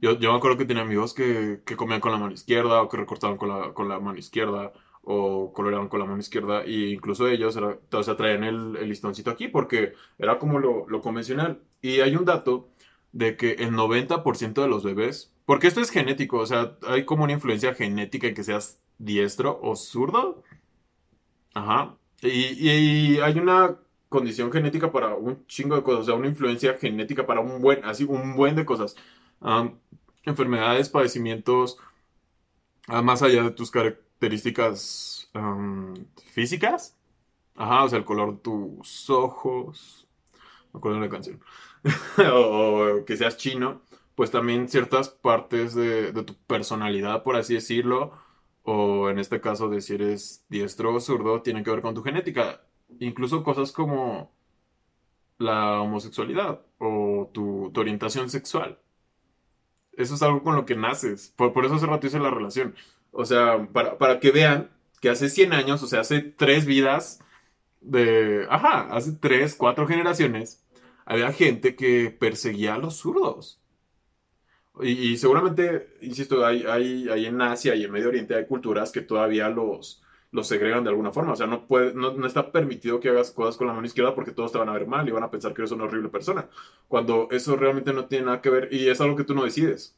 yo, 0.00 0.18
me 0.18 0.36
acuerdo 0.36 0.58
que 0.58 0.66
tenía 0.66 0.82
amigos 0.82 1.14
que, 1.14 1.62
comían 1.76 2.00
con 2.00 2.12
la 2.12 2.18
mano 2.18 2.32
izquierda 2.32 2.82
o 2.82 2.88
que 2.88 2.98
recortaban 2.98 3.38
con 3.38 3.88
la, 3.88 4.00
mano 4.00 4.18
izquierda 4.18 4.72
o 5.02 5.52
coloreaban 5.52 5.88
con 5.88 6.00
la 6.00 6.06
mano 6.06 6.20
izquierda 6.20 6.62
e 6.64 6.90
incluso 6.90 7.28
ellos 7.28 7.56
o 7.56 8.02
sea, 8.02 8.16
traían 8.16 8.44
el, 8.44 8.72
listoncito 8.88 9.30
aquí 9.30 9.48
porque 9.48 9.94
era 10.18 10.38
como 10.38 10.58
lo, 10.58 11.00
convencional. 11.00 11.62
Y 11.80 12.00
hay 12.00 12.16
un 12.16 12.24
dato 12.26 12.68
de 13.12 13.36
que 13.36 13.52
el 13.52 13.72
90% 13.72 14.62
de 14.62 14.68
los 14.68 14.84
bebés, 14.84 15.32
porque 15.46 15.66
esto 15.68 15.80
es 15.80 15.90
genético, 15.90 16.38
o 16.38 16.46
sea, 16.46 16.76
hay 16.86 17.04
como 17.04 17.24
una 17.24 17.32
influencia 17.32 17.74
genética 17.74 18.26
en 18.26 18.34
que 18.34 18.44
seas 18.44 18.80
diestro 18.98 19.58
o 19.62 19.76
zurdo. 19.76 20.42
Ajá. 21.54 21.96
Y 22.22 23.18
hay 23.18 23.38
una 23.38 23.78
condición 24.14 24.52
genética 24.52 24.92
para 24.92 25.16
un 25.16 25.44
chingo 25.48 25.74
de 25.74 25.82
cosas, 25.82 26.02
o 26.02 26.04
sea, 26.04 26.14
una 26.14 26.28
influencia 26.28 26.78
genética 26.78 27.26
para 27.26 27.40
un 27.40 27.60
buen, 27.60 27.84
así, 27.84 28.04
un 28.04 28.36
buen 28.36 28.54
de 28.54 28.64
cosas. 28.64 28.94
enfermedades, 30.24 30.88
padecimientos, 30.88 31.78
ah, 32.88 33.02
más 33.02 33.22
allá 33.22 33.42
de 33.42 33.50
tus 33.50 33.70
características 33.70 35.30
físicas. 36.32 36.96
Ajá, 37.56 37.84
o 37.84 37.88
sea, 37.88 37.98
el 37.98 38.04
color 38.04 38.34
de 38.34 38.40
tus 38.40 39.10
ojos. 39.10 40.06
Me 40.72 40.78
acuerdo 40.78 40.98
de 40.98 41.06
una 41.06 41.12
canción. 41.12 41.40
o, 42.32 43.04
que 43.06 43.16
seas 43.16 43.36
chino. 43.36 43.82
Pues 44.14 44.30
también 44.30 44.68
ciertas 44.68 45.08
partes 45.08 45.74
de, 45.74 46.12
de 46.12 46.22
tu 46.22 46.34
personalidad, 46.46 47.24
por 47.24 47.36
así 47.36 47.54
decirlo, 47.54 48.12
o 48.62 49.10
en 49.10 49.18
este 49.18 49.40
caso 49.40 49.68
de 49.68 49.80
si 49.80 49.94
eres 49.94 50.44
diestro 50.48 50.94
o 50.94 51.00
zurdo, 51.00 51.42
tienen 51.42 51.64
que 51.64 51.70
ver 51.72 51.82
con 51.82 51.94
tu 51.94 52.02
genética 52.04 52.62
incluso 53.00 53.42
cosas 53.42 53.72
como 53.72 54.32
la 55.38 55.80
homosexualidad 55.80 56.60
o 56.78 57.30
tu, 57.32 57.72
orientación 57.76 58.30
sexual. 58.30 58.78
Eso 59.92 60.14
es 60.14 60.22
algo 60.22 60.42
con 60.42 60.56
lo 60.56 60.66
que 60.66 60.76
naces. 60.76 61.32
Por, 61.36 61.52
por 61.52 61.64
eso 61.64 61.74
hace 61.74 61.86
rato 61.86 62.06
hice 62.06 62.18
la 62.18 62.30
relación. 62.30 62.74
O 63.12 63.24
sea, 63.24 63.68
para, 63.72 64.20
que 64.20 64.30
vean 64.30 64.70
que 65.00 65.10
hace 65.10 65.28
100 65.28 65.52
años, 65.52 65.82
o 65.82 65.86
sea, 65.86 66.00
hace 66.00 66.20
tres 66.20 66.66
vidas, 66.66 67.20
de, 67.80 68.46
ajá, 68.50 68.88
hace 68.90 69.12
tres, 69.12 69.54
cuatro 69.54 69.86
generaciones, 69.86 70.64
había 71.04 71.32
gente 71.32 71.76
que 71.76 72.10
perseguía 72.10 72.74
a 72.74 72.78
los 72.78 72.96
zurdos. 72.96 73.60
Y, 74.80 75.16
seguramente, 75.18 75.96
insisto, 76.00 76.44
hay, 76.44 76.64
hay, 76.64 77.08
hay, 77.08 77.26
en 77.26 77.40
Asia 77.40 77.76
y 77.76 77.84
en 77.84 77.92
Medio 77.92 78.08
Oriente 78.08 78.34
hay 78.34 78.46
culturas 78.46 78.90
que 78.90 79.02
todavía 79.02 79.48
los, 79.48 80.02
los 80.34 80.48
segregan 80.48 80.82
de 80.82 80.90
alguna 80.90 81.12
forma. 81.12 81.32
O 81.32 81.36
sea, 81.36 81.46
no, 81.46 81.64
puede, 81.64 81.94
no, 81.94 82.12
no, 82.12 82.26
está 82.26 82.50
permitido 82.50 82.98
que 82.98 83.08
hagas 83.08 83.30
cosas 83.30 83.56
con 83.56 83.68
la 83.68 83.72
mano 83.72 83.86
izquierda 83.86 84.16
porque 84.16 84.32
todos 84.32 84.50
te 84.50 84.58
van 84.58 84.68
a 84.68 84.72
ver 84.72 84.88
mal 84.88 85.08
y 85.08 85.12
van 85.12 85.22
a 85.22 85.30
pensar 85.30 85.54
que 85.54 85.62
eres 85.62 85.70
una 85.70 85.84
horrible 85.84 86.08
persona. 86.08 86.48
Cuando 86.88 87.28
eso 87.30 87.54
realmente 87.54 87.92
no 87.92 88.06
tiene 88.06 88.26
nada 88.26 88.42
que 88.42 88.50
ver 88.50 88.68
y 88.72 88.88
es 88.88 89.00
algo 89.00 89.14
que 89.14 89.22
tú 89.22 89.32
no 89.32 89.44
decides. 89.44 89.96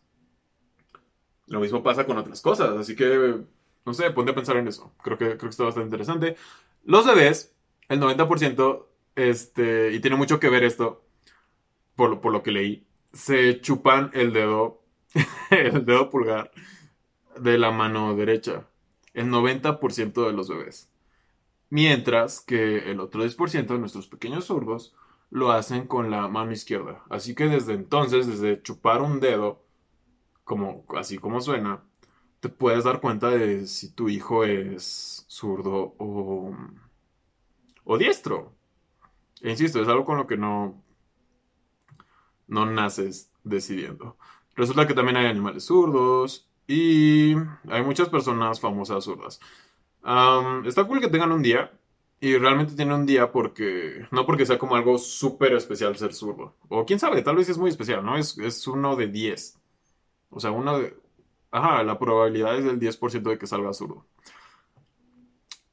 Lo 1.47 1.61
mismo 1.61 1.83
pasa 1.83 2.05
con 2.05 2.19
otras 2.19 2.43
cosas. 2.43 2.77
Así 2.77 2.95
que, 2.95 3.37
no 3.87 3.95
sé, 3.95 4.11
ponte 4.11 4.33
a 4.33 4.35
pensar 4.35 4.59
en 4.59 4.69
eso. 4.69 4.93
Creo 5.03 5.17
que, 5.17 5.25
creo 5.25 5.39
que 5.39 5.49
está 5.49 5.65
bastante 5.65 5.87
interesante. 5.87 6.37
Los 6.85 7.07
bebés, 7.07 7.57
el 7.89 7.99
90%, 7.99 8.87
este, 9.15 9.93
y 9.93 10.01
tiene 10.01 10.19
mucho 10.19 10.39
que 10.39 10.51
ver 10.51 10.65
esto, 10.65 11.03
por, 11.95 12.21
por 12.21 12.33
lo 12.33 12.43
que 12.43 12.53
leí, 12.53 12.87
se 13.15 13.59
chupan 13.63 14.11
el 14.13 14.35
dedo, 14.35 14.83
el 15.51 15.87
dedo 15.87 16.11
pulgar 16.11 16.51
de 17.41 17.57
la 17.57 17.71
mano 17.71 18.15
derecha. 18.15 18.67
El 19.17 19.31
90% 19.31 20.27
de 20.27 20.33
los 20.35 20.51
bebés. 20.51 20.91
Mientras 21.71 22.41
que 22.41 22.91
el 22.91 23.01
otro 23.01 23.25
10% 23.25 23.67
de 23.67 23.79
nuestros 23.79 24.09
pequeños 24.09 24.45
zurdos 24.45 24.95
lo 25.31 25.53
hacen 25.53 25.87
con 25.87 26.11
la 26.11 26.29
mano 26.29 26.53
izquierda. 26.53 27.03
Así 27.09 27.35
que 27.35 27.47
desde 27.49 27.73
entonces, 27.73 28.27
desde 28.27 28.63
chupar 28.63 29.01
un 29.01 29.19
dedo, 29.19 29.65
como, 30.45 30.85
así 30.97 31.17
como 31.17 31.41
suena, 31.41 31.83
te 32.41 32.51
puedes 32.51 32.85
dar 32.85 33.01
cuenta 33.01 33.31
de 33.31 33.67
si 33.67 33.91
tu 33.95 34.11
hijo 34.11 34.45
es 34.45 35.25
zurdo 35.29 35.95
o, 35.99 36.55
o 37.85 37.99
diestro. 37.99 38.55
E 39.41 39.51
insisto, 39.51 39.81
es 39.81 39.89
algo 39.89 40.05
con 40.05 40.19
lo 40.19 40.27
que 40.27 40.37
no, 40.37 40.85
no 42.49 42.67
naces 42.67 43.33
decidiendo. 43.45 44.19
Resulta 44.55 44.87
que 44.87 44.93
también 44.95 45.17
hay 45.17 45.27
animales 45.27 45.65
zurdos 45.65 46.51
y 46.67 47.35
hay 47.69 47.83
muchas 47.85 48.09
personas 48.09 48.61
famosas 48.61 49.05
zurdas. 49.05 49.41
está 50.67 50.85
cool 50.85 51.01
que 51.01 51.09
tengan 51.09 51.33
un 51.33 51.43
día 51.43 51.73
y 52.21 52.37
realmente 52.39 52.75
tienen 52.75 52.95
un 52.95 53.07
día 53.07 53.31
porque, 53.31 54.07
no 54.11 54.25
porque 54.27 54.47
sea 54.47 54.59
como 54.59 54.77
algo 54.77 54.99
súper 54.99 55.53
especial 55.55 55.97
ser 55.97 56.15
zurdo. 56.15 56.57
O 56.69 56.87
quién 56.87 56.99
sabe, 56.99 57.23
tal 57.23 57.37
vez 57.37 57.49
es 57.49 57.59
muy 57.59 57.71
especial, 57.71 58.05
¿no? 58.05 58.17
Es, 58.17 58.39
es 58.39 58.67
uno 58.67 58.97
de 58.97 59.09
10. 59.09 59.59
O 60.31 60.41
sea, 60.41 60.51
uno 60.51 60.79
de... 60.79 60.97
Ajá, 61.51 61.83
la 61.85 61.99
probabilidad 61.99 62.57
es 62.59 62.65
del 62.65 62.81
10% 62.81 63.23
de 63.23 63.39
que 63.39 63.47
salga 63.47 63.73
zurdo. 63.73 64.07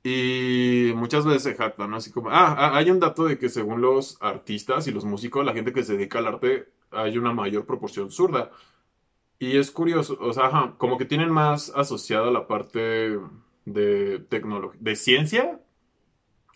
Y 0.04 0.92
muchas 0.96 1.26
veces 1.26 1.44
se 1.44 1.56
jactan, 1.56 1.90
¿no? 1.90 1.98
Así 1.98 2.12
como, 2.12 2.30
ah, 2.30 2.56
ah, 2.58 2.78
hay 2.78 2.92
un 2.92 3.00
dato 3.00 3.24
de 3.24 3.38
que 3.38 3.48
según 3.48 3.82
los 3.82 4.18
artistas 4.22 4.86
y 4.88 4.92
los 4.92 5.06
músicos, 5.06 5.46
la 5.46 5.54
gente 5.54 5.72
que 5.72 5.84
se 5.84 5.94
dedica 5.94 6.20
al 6.20 6.28
arte, 6.28 6.68
hay 6.92 7.18
una 7.18 7.32
mayor 7.32 7.66
proporción 7.66 8.12
zurda. 8.12 8.52
Y 9.44 9.58
es 9.58 9.72
curioso, 9.72 10.18
o 10.22 10.32
sea, 10.32 10.76
como 10.78 10.98
que 10.98 11.04
tienen 11.04 11.30
más 11.30 11.70
asociada 11.76 12.32
la 12.32 12.48
parte 12.48 13.20
de 13.66 14.20
tecnología, 14.30 14.80
de 14.82 14.96
ciencia 14.96 15.60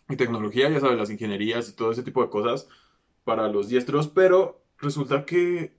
y 0.07 0.15
tecnología, 0.15 0.69
ya 0.69 0.79
sabes, 0.79 0.97
las 0.97 1.09
ingenierías 1.09 1.67
y 1.67 1.75
todo 1.75 1.91
ese 1.91 2.01
tipo 2.01 2.23
de 2.23 2.29
cosas 2.29 2.69
para 3.25 3.49
los 3.49 3.67
diestros, 3.67 4.07
pero 4.07 4.63
resulta 4.77 5.25
que 5.25 5.75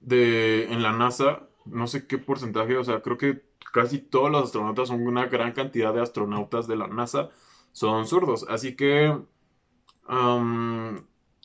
de, 0.00 0.72
en 0.72 0.82
la 0.82 0.92
NASA, 0.92 1.46
no 1.66 1.86
sé 1.86 2.06
qué 2.06 2.16
porcentaje, 2.16 2.78
o 2.78 2.84
sea, 2.84 3.02
creo 3.02 3.18
que 3.18 3.42
casi 3.74 3.98
todos 3.98 4.30
los 4.30 4.44
astronautas, 4.44 4.88
son 4.88 5.06
una 5.06 5.26
gran 5.26 5.52
cantidad 5.52 5.92
de 5.92 6.00
astronautas 6.00 6.66
de 6.66 6.76
la 6.76 6.86
NASA, 6.86 7.28
son 7.72 8.06
zurdos. 8.06 8.46
Así 8.48 8.76
que 8.76 9.14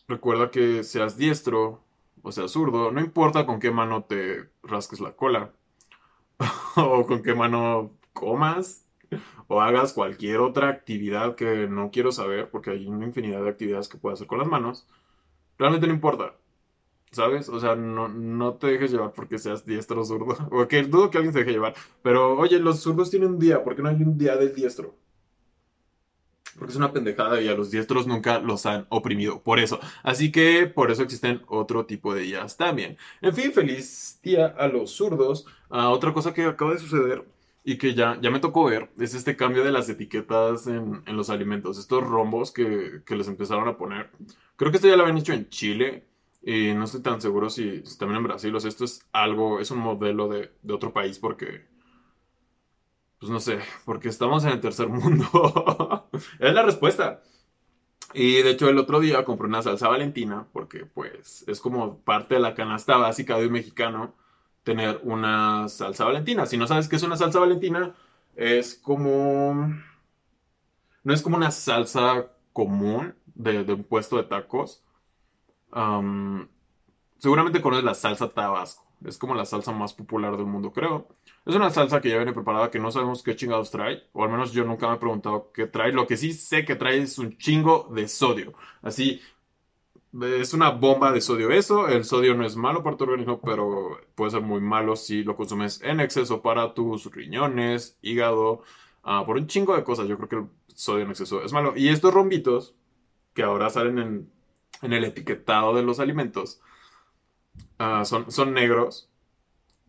recuerda 0.07 0.51
que 0.51 0.85
seas 0.85 1.17
diestro 1.17 1.84
o 2.25 2.31
seas 2.31 2.51
zurdo, 2.51 2.91
no 2.91 3.01
importa 3.01 3.45
con 3.45 3.59
qué 3.59 3.69
mano 3.69 4.03
te 4.05 4.49
rasques 4.63 4.99
la 4.99 5.15
cola 5.15 5.53
o 6.75 7.05
con 7.05 7.21
qué 7.21 7.35
mano 7.35 7.91
comas 8.13 8.87
o 9.47 9.61
hagas 9.61 9.93
cualquier 9.93 10.39
otra 10.39 10.69
actividad 10.69 11.35
que 11.35 11.67
no 11.67 11.91
quiero 11.91 12.11
saber 12.11 12.49
porque 12.49 12.71
hay 12.71 12.87
una 12.87 13.05
infinidad 13.05 13.43
de 13.43 13.49
actividades 13.49 13.87
que 13.89 13.99
puedes 13.99 14.17
hacer 14.17 14.27
con 14.27 14.39
las 14.39 14.47
manos. 14.47 14.87
Realmente 15.59 15.85
no 15.85 15.93
importa. 15.93 16.35
¿Sabes? 17.11 17.47
O 17.47 17.59
sea, 17.59 17.75
no, 17.75 18.07
no 18.07 18.55
te 18.55 18.67
dejes 18.67 18.91
llevar 18.91 19.13
porque 19.13 19.37
seas 19.37 19.63
diestro 19.63 20.01
o 20.01 20.05
zurdo. 20.05 20.35
O 20.51 20.67
que 20.67 20.81
dudo 20.81 21.11
que 21.11 21.19
alguien 21.19 21.31
se 21.33 21.39
deje 21.39 21.51
llevar. 21.51 21.75
Pero, 22.01 22.37
oye, 22.39 22.59
los 22.59 22.79
zurdos 22.81 23.11
tienen 23.11 23.29
un 23.29 23.39
día. 23.39 23.63
¿Por 23.63 23.75
qué 23.75 23.83
no 23.83 23.89
hay 23.89 24.01
un 24.01 24.17
día 24.17 24.35
del 24.35 24.53
diestro? 24.55 24.95
Porque 26.57 26.71
es 26.71 26.77
una 26.77 26.93
pendejada 26.93 27.41
y 27.41 27.47
a 27.47 27.55
los 27.55 27.71
diestros 27.71 28.07
nunca 28.07 28.39
los 28.39 28.65
han 28.65 28.85
oprimido. 28.89 29.41
Por 29.41 29.59
eso. 29.59 29.79
Así 30.03 30.31
que 30.31 30.67
por 30.67 30.91
eso 30.91 31.03
existen 31.03 31.41
otro 31.47 31.85
tipo 31.85 32.13
de 32.13 32.21
días 32.21 32.57
también. 32.57 32.97
En 33.21 33.33
fin, 33.33 33.51
feliz 33.51 34.19
día 34.23 34.47
a 34.47 34.67
los 34.67 34.91
zurdos. 34.91 35.45
Ah, 35.69 35.89
otra 35.89 36.13
cosa 36.13 36.33
que 36.33 36.43
acaba 36.43 36.71
de 36.71 36.79
suceder 36.79 37.25
y 37.63 37.77
que 37.77 37.93
ya, 37.93 38.19
ya 38.21 38.29
me 38.31 38.39
tocó 38.39 38.65
ver 38.65 38.89
es 38.99 39.13
este 39.15 39.35
cambio 39.35 39.63
de 39.63 39.71
las 39.71 39.89
etiquetas 39.89 40.67
en, 40.67 41.01
en 41.05 41.17
los 41.17 41.29
alimentos. 41.29 41.77
Estos 41.77 42.03
rombos 42.03 42.51
que, 42.51 43.01
que 43.05 43.15
les 43.15 43.27
empezaron 43.27 43.67
a 43.67 43.77
poner. 43.77 44.09
Creo 44.55 44.71
que 44.71 44.77
esto 44.77 44.87
ya 44.87 44.95
lo 44.95 45.03
habían 45.03 45.17
hecho 45.17 45.33
en 45.33 45.49
Chile 45.49 46.05
y 46.45 46.73
no 46.75 46.83
estoy 46.83 47.01
tan 47.01 47.19
seguro 47.19 47.49
si, 47.49 47.81
también 47.97 48.17
en 48.17 48.23
Brasil, 48.23 48.55
o 48.55 48.59
sea, 48.59 48.69
esto 48.69 48.85
es 48.85 49.03
algo, 49.11 49.59
es 49.59 49.71
un 49.71 49.79
modelo 49.79 50.27
de, 50.27 50.51
otro 50.71 50.93
país 50.93 51.17
porque, 51.17 51.65
pues 53.19 53.31
no 53.31 53.39
sé, 53.39 53.59
porque 53.85 54.09
estamos 54.09 54.43
en 54.45 54.51
el 54.51 54.61
tercer 54.61 54.87
mundo. 54.87 56.09
es 56.39 56.53
la 56.53 56.63
respuesta. 56.63 57.21
Y 58.13 58.41
de 58.41 58.51
hecho 58.51 58.69
el 58.69 58.77
otro 58.77 58.99
día 58.99 59.25
compré 59.25 59.47
una 59.47 59.61
salsa 59.61 59.89
valentina 59.89 60.47
porque 60.53 60.85
pues 60.85 61.43
es 61.47 61.59
como 61.59 61.99
parte 61.99 62.35
de 62.35 62.41
la 62.41 62.55
canasta 62.55 62.97
básica 62.97 63.37
de 63.37 63.47
un 63.47 63.53
mexicano 63.53 64.15
tener 64.63 64.99
una 65.03 65.67
salsa 65.69 66.05
valentina. 66.05 66.45
Si 66.45 66.57
no 66.57 66.67
sabes 66.67 66.87
qué 66.87 66.95
es 66.95 67.03
una 67.03 67.17
salsa 67.17 67.39
valentina, 67.39 67.95
es 68.35 68.75
como... 68.75 69.73
No 71.03 71.13
es 71.13 71.21
como 71.21 71.37
una 71.37 71.51
salsa 71.51 72.31
común 72.53 73.15
de, 73.25 73.63
de 73.63 73.73
un 73.73 73.83
puesto 73.83 74.17
de 74.17 74.23
tacos 74.23 74.85
seguramente 77.17 77.61
conoces 77.61 77.83
la 77.83 77.93
salsa 77.93 78.29
tabasco. 78.29 78.84
Es 79.05 79.17
como 79.17 79.35
la 79.35 79.45
salsa 79.45 79.71
más 79.71 79.93
popular 79.93 80.35
del 80.37 80.45
mundo, 80.45 80.71
creo. 80.73 81.07
Es 81.45 81.55
una 81.55 81.69
salsa 81.69 82.01
que 82.01 82.09
ya 82.09 82.17
viene 82.17 82.33
preparada 82.33 82.71
que 82.71 82.79
no 82.79 82.91
sabemos 82.91 83.23
qué 83.23 83.35
chingados 83.35 83.71
trae. 83.71 84.03
O 84.13 84.23
al 84.23 84.31
menos 84.31 84.51
yo 84.51 84.65
nunca 84.65 84.87
me 84.89 84.95
he 84.95 84.97
preguntado 84.97 85.51
qué 85.53 85.67
trae. 85.67 85.91
Lo 85.91 86.07
que 86.07 86.17
sí 86.17 86.33
sé 86.33 86.65
que 86.65 86.75
trae 86.75 86.99
es 86.99 87.17
un 87.19 87.37
chingo 87.37 87.89
de 87.93 88.07
sodio. 88.07 88.53
Así, 88.81 89.21
es 90.21 90.53
una 90.53 90.71
bomba 90.71 91.11
de 91.11 91.21
sodio 91.21 91.51
eso. 91.51 91.87
El 91.87 92.03
sodio 92.03 92.35
no 92.35 92.45
es 92.45 92.55
malo 92.55 92.83
para 92.83 92.97
tu 92.97 93.03
organismo, 93.03 93.41
pero 93.41 93.99
puede 94.15 94.31
ser 94.31 94.41
muy 94.41 94.61
malo 94.61 94.95
si 94.95 95.23
lo 95.23 95.35
consumes 95.35 95.81
en 95.83 95.99
exceso 95.99 96.41
para 96.41 96.73
tus 96.73 97.11
riñones, 97.13 97.97
hígado, 98.01 98.63
ah, 99.03 99.23
por 99.25 99.37
un 99.37 99.47
chingo 99.47 99.75
de 99.75 99.83
cosas. 99.83 100.07
Yo 100.07 100.17
creo 100.17 100.29
que 100.29 100.35
el 100.37 100.47
sodio 100.75 101.03
en 101.03 101.11
exceso 101.11 101.43
es 101.43 101.53
malo. 101.53 101.73
Y 101.75 101.89
estos 101.89 102.13
rombitos, 102.13 102.75
que 103.33 103.43
ahora 103.43 103.69
salen 103.69 103.99
en 103.99 104.35
en 104.81 104.93
el 104.93 105.03
etiquetado 105.03 105.73
de 105.75 105.83
los 105.83 105.99
alimentos 105.99 106.61
ah, 107.79 108.05
son, 108.05 108.31
son 108.31 108.53
negros 108.53 109.09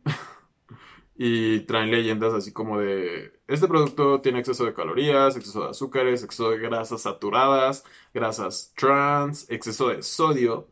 y 1.16 1.61
traen 1.61 1.90
leyendas 1.90 2.35
así 2.35 2.52
como 2.52 2.78
de 2.81 3.33
este 3.49 3.69
producto 3.69 4.21
tiene 4.21 4.40
exceso 4.40 4.64
de 4.64 4.75
calorías, 4.75 5.37
exceso 5.37 5.64
de 5.64 5.71
azúcares, 5.71 6.23
exceso 6.25 6.50
de 6.50 6.59
grasas 6.59 7.02
saturadas, 7.02 7.85
grasas 8.12 8.73
trans, 8.76 9.49
exceso 9.50 9.88
de 9.88 10.02
sodio 10.02 10.69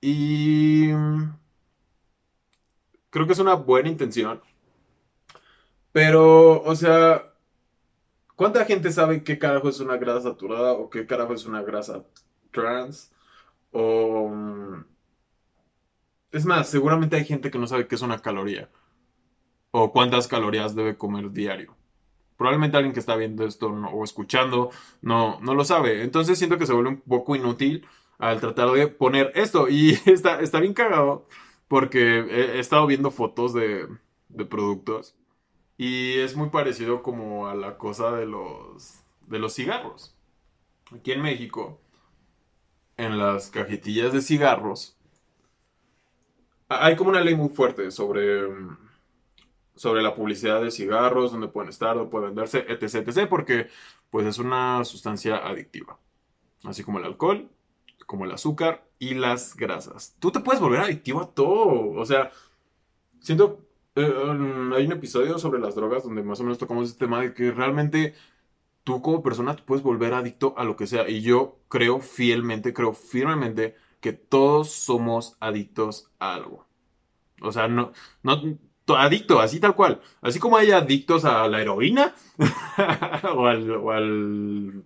y 0.00 0.90
creo 3.10 3.26
que 3.26 3.32
es 3.32 3.38
una 3.38 3.54
buena 3.54 3.88
intención. 3.88 4.40
Pero, 5.92 6.62
o 6.62 6.74
sea, 6.76 7.32
¿cuánta 8.36 8.64
gente 8.64 8.92
sabe 8.92 9.24
qué 9.24 9.38
carajo 9.38 9.68
es 9.68 9.80
una 9.80 9.96
grasa 9.96 10.22
saturada 10.30 10.72
o 10.74 10.90
qué 10.90 11.06
carajo 11.06 11.34
es 11.34 11.46
una 11.46 11.62
grasa 11.62 12.04
trans? 12.52 13.12
O... 13.72 14.30
Es 16.32 16.44
más, 16.44 16.68
seguramente 16.68 17.16
hay 17.16 17.24
gente 17.24 17.50
que 17.50 17.58
no 17.58 17.66
sabe 17.66 17.86
qué 17.86 17.94
es 17.94 18.02
una 18.02 18.20
caloría. 18.20 18.70
O 19.70 19.92
cuántas 19.92 20.28
calorías 20.28 20.74
debe 20.74 20.96
comer 20.96 21.30
diario. 21.30 21.76
Probablemente 22.36 22.76
alguien 22.76 22.92
que 22.92 23.00
está 23.00 23.16
viendo 23.16 23.44
esto 23.46 23.68
o 23.68 24.04
escuchando 24.04 24.70
no, 25.00 25.40
no 25.40 25.54
lo 25.54 25.64
sabe. 25.64 26.02
Entonces 26.02 26.38
siento 26.38 26.58
que 26.58 26.66
se 26.66 26.72
vuelve 26.72 26.90
un 26.90 27.00
poco 27.00 27.36
inútil 27.36 27.86
al 28.18 28.40
tratar 28.40 28.70
de 28.72 28.88
poner 28.88 29.32
esto. 29.34 29.68
Y 29.68 29.92
está, 30.06 30.40
está 30.40 30.60
bien 30.60 30.74
cagado 30.74 31.26
porque 31.68 32.18
he, 32.20 32.58
estado 32.58 32.86
viendo 32.86 33.10
fotos 33.10 33.52
de, 33.54 33.86
de, 34.28 34.44
productos. 34.44 35.16
Y 35.78 36.18
es 36.18 36.36
muy 36.36 36.50
parecido 36.50 37.02
como 37.02 37.48
a 37.48 37.54
la 37.54 37.78
cosa 37.78 38.12
de 38.12 38.26
los, 38.26 39.00
de 39.26 39.38
los 39.38 39.54
cigarros. 39.54 40.14
Aquí 40.92 41.12
en 41.12 41.22
México 41.22 41.80
en 42.96 43.18
las 43.18 43.50
cajetillas 43.50 44.12
de 44.12 44.22
cigarros, 44.22 44.95
hay 46.68 46.96
como 46.96 47.10
una 47.10 47.20
ley 47.20 47.34
muy 47.34 47.48
fuerte 47.48 47.90
sobre, 47.90 48.42
sobre 49.74 50.02
la 50.02 50.14
publicidad 50.14 50.62
de 50.62 50.70
cigarros, 50.70 51.32
dónde 51.32 51.48
pueden 51.48 51.70
estar, 51.70 51.94
dónde 51.94 52.10
pueden 52.10 52.34
venderse, 52.34 52.64
etc, 52.68 53.06
etc, 53.08 53.28
porque 53.28 53.68
pues 54.10 54.26
es 54.26 54.38
una 54.38 54.84
sustancia 54.84 55.36
adictiva. 55.36 55.98
así 56.64 56.82
como 56.82 56.98
el 56.98 57.04
alcohol, 57.04 57.48
como 58.06 58.24
el 58.24 58.32
azúcar 58.32 58.86
y 58.98 59.14
las 59.14 59.56
grasas. 59.56 60.16
Tú 60.18 60.30
te 60.30 60.40
puedes 60.40 60.60
volver 60.60 60.80
adictivo 60.80 61.20
a 61.20 61.34
todo. 61.34 61.90
O 61.90 62.06
sea, 62.06 62.30
siento, 63.20 63.60
eh, 63.94 64.08
um, 64.08 64.72
hay 64.72 64.86
un 64.86 64.92
episodio 64.92 65.38
sobre 65.38 65.60
las 65.60 65.74
drogas 65.74 66.04
donde 66.04 66.22
más 66.22 66.40
o 66.40 66.44
menos 66.44 66.58
tocamos 66.58 66.88
este 66.88 67.04
tema 67.04 67.20
de 67.20 67.34
que 67.34 67.50
realmente 67.50 68.14
tú 68.84 69.02
como 69.02 69.22
persona 69.22 69.56
te 69.56 69.62
puedes 69.62 69.82
volver 69.82 70.14
adicto 70.14 70.54
a 70.56 70.64
lo 70.64 70.76
que 70.76 70.86
sea. 70.86 71.08
Y 71.08 71.22
yo 71.22 71.58
creo 71.68 72.00
fielmente, 72.00 72.72
creo 72.72 72.92
firmemente 72.92 73.76
que 74.00 74.12
todos 74.12 74.70
somos 74.72 75.36
adictos 75.40 76.10
a 76.18 76.34
algo. 76.34 76.66
O 77.42 77.52
sea, 77.52 77.68
no, 77.68 77.92
no, 78.22 78.40
adicto, 78.96 79.40
así 79.40 79.60
tal 79.60 79.74
cual. 79.74 80.00
Así 80.20 80.38
como 80.38 80.56
hay 80.56 80.70
adictos 80.70 81.24
a 81.24 81.48
la 81.48 81.60
heroína 81.60 82.14
o, 83.34 83.46
al, 83.46 83.70
o 83.70 83.90
al, 83.92 84.84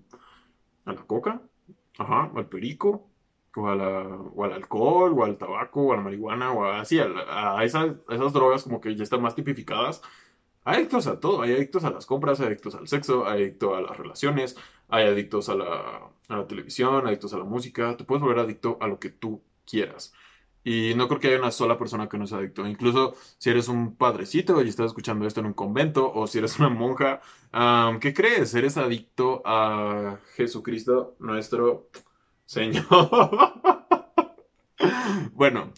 a 0.85 0.93
la 0.93 1.03
coca, 1.07 1.43
ajá, 1.99 2.31
o 2.35 2.39
al 2.39 2.49
perico, 2.49 3.11
o, 3.57 3.63
o 3.63 4.45
al 4.45 4.53
alcohol, 4.53 5.15
o 5.19 5.25
al 5.25 5.39
tabaco, 5.39 5.83
o 5.83 5.93
a 5.93 5.97
la 5.97 6.03
marihuana, 6.03 6.53
o 6.53 6.65
así, 6.65 6.99
a, 7.01 7.65
esas, 7.65 7.97
esas 8.09 8.33
drogas 8.33 8.65
como 8.65 8.81
que 8.81 8.95
ya 8.97 9.03
están 9.03 9.23
más 9.23 9.35
tipificadas. 9.35 10.03
Adictos 10.71 11.09
a 11.09 11.19
todo, 11.19 11.43
hay 11.43 11.53
adictos 11.53 11.83
a 11.83 11.91
las 11.91 12.07
compras, 12.07 12.41
adictos 12.41 12.77
al 12.77 12.87
sexo, 12.87 13.27
adictos 13.27 13.77
a 13.77 13.81
las 13.81 13.97
relaciones, 13.97 14.57
hay 14.89 15.07
adictos 15.07 15.49
a 15.49 15.57
la, 15.57 16.11
a 16.29 16.37
la 16.37 16.47
televisión, 16.47 17.09
adictos 17.09 17.35
a 17.35 17.39
la 17.39 17.45
música, 17.45 17.97
te 17.97 18.05
puedes 18.05 18.23
volver 18.23 18.39
adicto 18.39 18.79
a 18.81 18.87
lo 18.87 19.01
que 19.01 19.11
tú 19.11 19.43
quieras. 19.67 20.13
Y 20.63 20.93
no 20.95 21.09
creo 21.09 21.19
que 21.19 21.27
haya 21.27 21.39
una 21.39 21.51
sola 21.51 21.77
persona 21.77 22.09
que 22.09 22.19
no 22.19 22.27
sea 22.29 22.39
adicto. 22.39 22.65
Incluso 22.69 23.15
si 23.39 23.51
eres 23.51 23.67
un 23.67 23.97
padrecito 23.97 24.63
y 24.63 24.69
estás 24.69 24.87
escuchando 24.87 25.27
esto 25.27 25.41
en 25.41 25.47
un 25.47 25.55
convento, 25.55 26.13
o 26.13 26.29
si 26.29 26.39
eres 26.39 26.57
una 26.61 26.69
monja, 26.69 27.21
¿qué 28.01 28.15
crees? 28.15 28.55
¿Eres 28.55 28.77
adicto 28.77 29.43
a 29.45 30.21
Jesucristo, 30.37 31.17
nuestro 31.19 31.89
Señor? 32.45 32.87
bueno, 35.33 35.73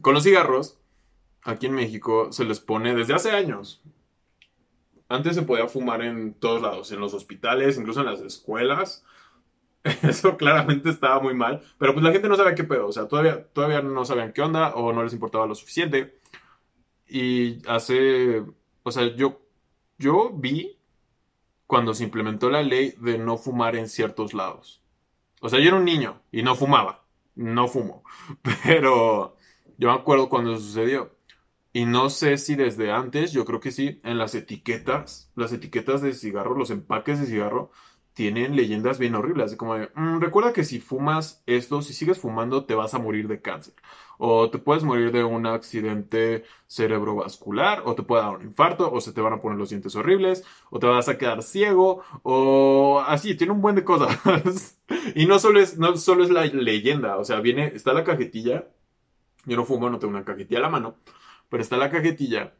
con 0.00 0.14
los 0.14 0.22
cigarros, 0.22 0.79
aquí 1.44 1.66
en 1.66 1.74
México 1.74 2.32
se 2.32 2.44
les 2.44 2.60
pone 2.60 2.94
desde 2.94 3.14
hace 3.14 3.30
años. 3.30 3.82
Antes 5.08 5.34
se 5.34 5.42
podía 5.42 5.66
fumar 5.66 6.02
en 6.02 6.34
todos 6.34 6.62
lados, 6.62 6.92
en 6.92 7.00
los 7.00 7.14
hospitales, 7.14 7.78
incluso 7.78 8.00
en 8.00 8.06
las 8.06 8.20
escuelas. 8.20 9.04
Eso 10.02 10.36
claramente 10.36 10.90
estaba 10.90 11.20
muy 11.20 11.34
mal, 11.34 11.62
pero 11.78 11.92
pues 11.94 12.04
la 12.04 12.12
gente 12.12 12.28
no 12.28 12.36
sabía 12.36 12.54
qué 12.54 12.64
pedo, 12.64 12.86
o 12.86 12.92
sea, 12.92 13.08
todavía, 13.08 13.44
todavía 13.52 13.80
no 13.82 14.04
sabían 14.04 14.32
qué 14.32 14.42
onda 14.42 14.74
o 14.74 14.92
no 14.92 15.02
les 15.02 15.12
importaba 15.12 15.46
lo 15.46 15.54
suficiente. 15.54 16.18
Y 17.08 17.66
hace, 17.68 18.44
o 18.82 18.90
sea, 18.92 19.14
yo, 19.16 19.40
yo 19.98 20.30
vi 20.32 20.78
cuando 21.66 21.94
se 21.94 22.04
implementó 22.04 22.50
la 22.50 22.62
ley 22.62 22.94
de 22.98 23.18
no 23.18 23.36
fumar 23.36 23.76
en 23.76 23.88
ciertos 23.88 24.34
lados. 24.34 24.82
O 25.40 25.48
sea, 25.48 25.58
yo 25.60 25.68
era 25.68 25.76
un 25.76 25.84
niño 25.84 26.20
y 26.30 26.42
no 26.42 26.54
fumaba, 26.54 27.04
no 27.34 27.66
fumo, 27.68 28.04
pero 28.64 29.36
yo 29.78 29.88
me 29.88 29.94
acuerdo 29.94 30.28
cuando 30.28 30.56
sucedió. 30.56 31.16
Y 31.72 31.84
no 31.84 32.10
sé 32.10 32.36
si 32.36 32.56
desde 32.56 32.90
antes, 32.90 33.32
yo 33.32 33.44
creo 33.44 33.60
que 33.60 33.70
sí, 33.70 34.00
en 34.02 34.18
las 34.18 34.34
etiquetas, 34.34 35.30
las 35.36 35.52
etiquetas 35.52 36.02
de 36.02 36.14
cigarro, 36.14 36.56
los 36.56 36.70
empaques 36.70 37.20
de 37.20 37.26
cigarro, 37.26 37.70
tienen 38.12 38.56
leyendas 38.56 38.98
bien 38.98 39.14
horribles, 39.14 39.54
como 39.56 39.76
mm, 39.76 40.20
recuerda 40.20 40.52
que 40.52 40.64
si 40.64 40.80
fumas 40.80 41.42
esto, 41.46 41.80
si 41.80 41.94
sigues 41.94 42.18
fumando, 42.18 42.64
te 42.64 42.74
vas 42.74 42.92
a 42.94 42.98
morir 42.98 43.28
de 43.28 43.40
cáncer. 43.40 43.74
O 44.18 44.50
te 44.50 44.58
puedes 44.58 44.82
morir 44.84 45.12
de 45.12 45.24
un 45.24 45.46
accidente 45.46 46.44
cerebrovascular, 46.66 47.82
o 47.86 47.94
te 47.94 48.02
puede 48.02 48.22
dar 48.22 48.36
un 48.36 48.42
infarto, 48.42 48.92
o 48.92 49.00
se 49.00 49.12
te 49.12 49.20
van 49.20 49.32
a 49.32 49.40
poner 49.40 49.58
los 49.58 49.70
dientes 49.70 49.94
horribles, 49.96 50.44
o 50.70 50.78
te 50.78 50.86
vas 50.86 51.08
a 51.08 51.18
quedar 51.18 51.42
ciego, 51.42 52.02
o 52.22 53.00
así, 53.06 53.36
tiene 53.36 53.52
un 53.52 53.62
buen 53.62 53.76
de 53.76 53.84
cosas. 53.84 54.78
y 55.14 55.26
no 55.26 55.38
solo 55.38 55.60
es, 55.60 55.78
no 55.78 55.96
solo 55.96 56.24
es 56.24 56.30
la 56.30 56.44
leyenda, 56.44 57.16
o 57.16 57.24
sea, 57.24 57.40
viene, 57.40 57.72
está 57.74 57.92
la 57.92 58.04
cajetilla, 58.04 58.66
yo 59.46 59.56
no 59.56 59.64
fumo, 59.64 59.88
no 59.88 59.98
tengo 59.98 60.12
una 60.12 60.24
cajetilla 60.24 60.58
a 60.58 60.62
la 60.62 60.68
mano, 60.68 60.96
pero 61.50 61.62
está 61.62 61.76
la 61.76 61.90
cajetilla, 61.90 62.54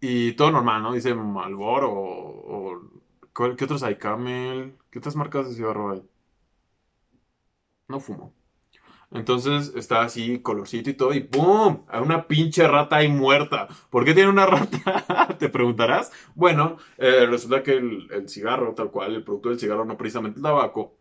y 0.00 0.32
todo 0.34 0.50
normal, 0.52 0.82
¿no? 0.82 0.92
Dice 0.92 1.14
Malboro 1.14 1.90
o 1.92 2.80
¿Qué 3.34 3.64
otros 3.64 3.82
hay? 3.82 3.96
Camel. 3.96 4.76
¿Qué 4.90 4.98
otras 5.00 5.16
marcas 5.16 5.48
de 5.48 5.56
cigarro 5.56 5.90
hay? 5.90 6.02
No 7.88 8.00
fumo. 8.00 8.32
Entonces 9.10 9.72
está 9.76 10.02
así, 10.02 10.40
colorcito 10.40 10.90
y 10.90 10.94
todo, 10.94 11.12
y 11.14 11.20
¡pum! 11.20 11.84
Hay 11.88 12.02
una 12.02 12.26
pinche 12.26 12.66
rata 12.66 12.96
ahí 12.96 13.08
muerta. 13.08 13.68
¿Por 13.90 14.04
qué 14.04 14.14
tiene 14.14 14.30
una 14.30 14.46
rata? 14.46 15.36
Te 15.38 15.48
preguntarás. 15.48 16.12
Bueno, 16.34 16.78
eh, 16.98 17.26
resulta 17.26 17.62
que 17.62 17.72
el, 17.74 18.28
cigarro, 18.28 18.74
tal 18.74 18.90
cual, 18.90 19.14
el 19.14 19.24
producto 19.24 19.50
del 19.50 19.60
cigarro, 19.60 19.84
no 19.84 19.96
precisamente 19.96 20.38
el 20.38 20.42
tabaco, 20.42 20.96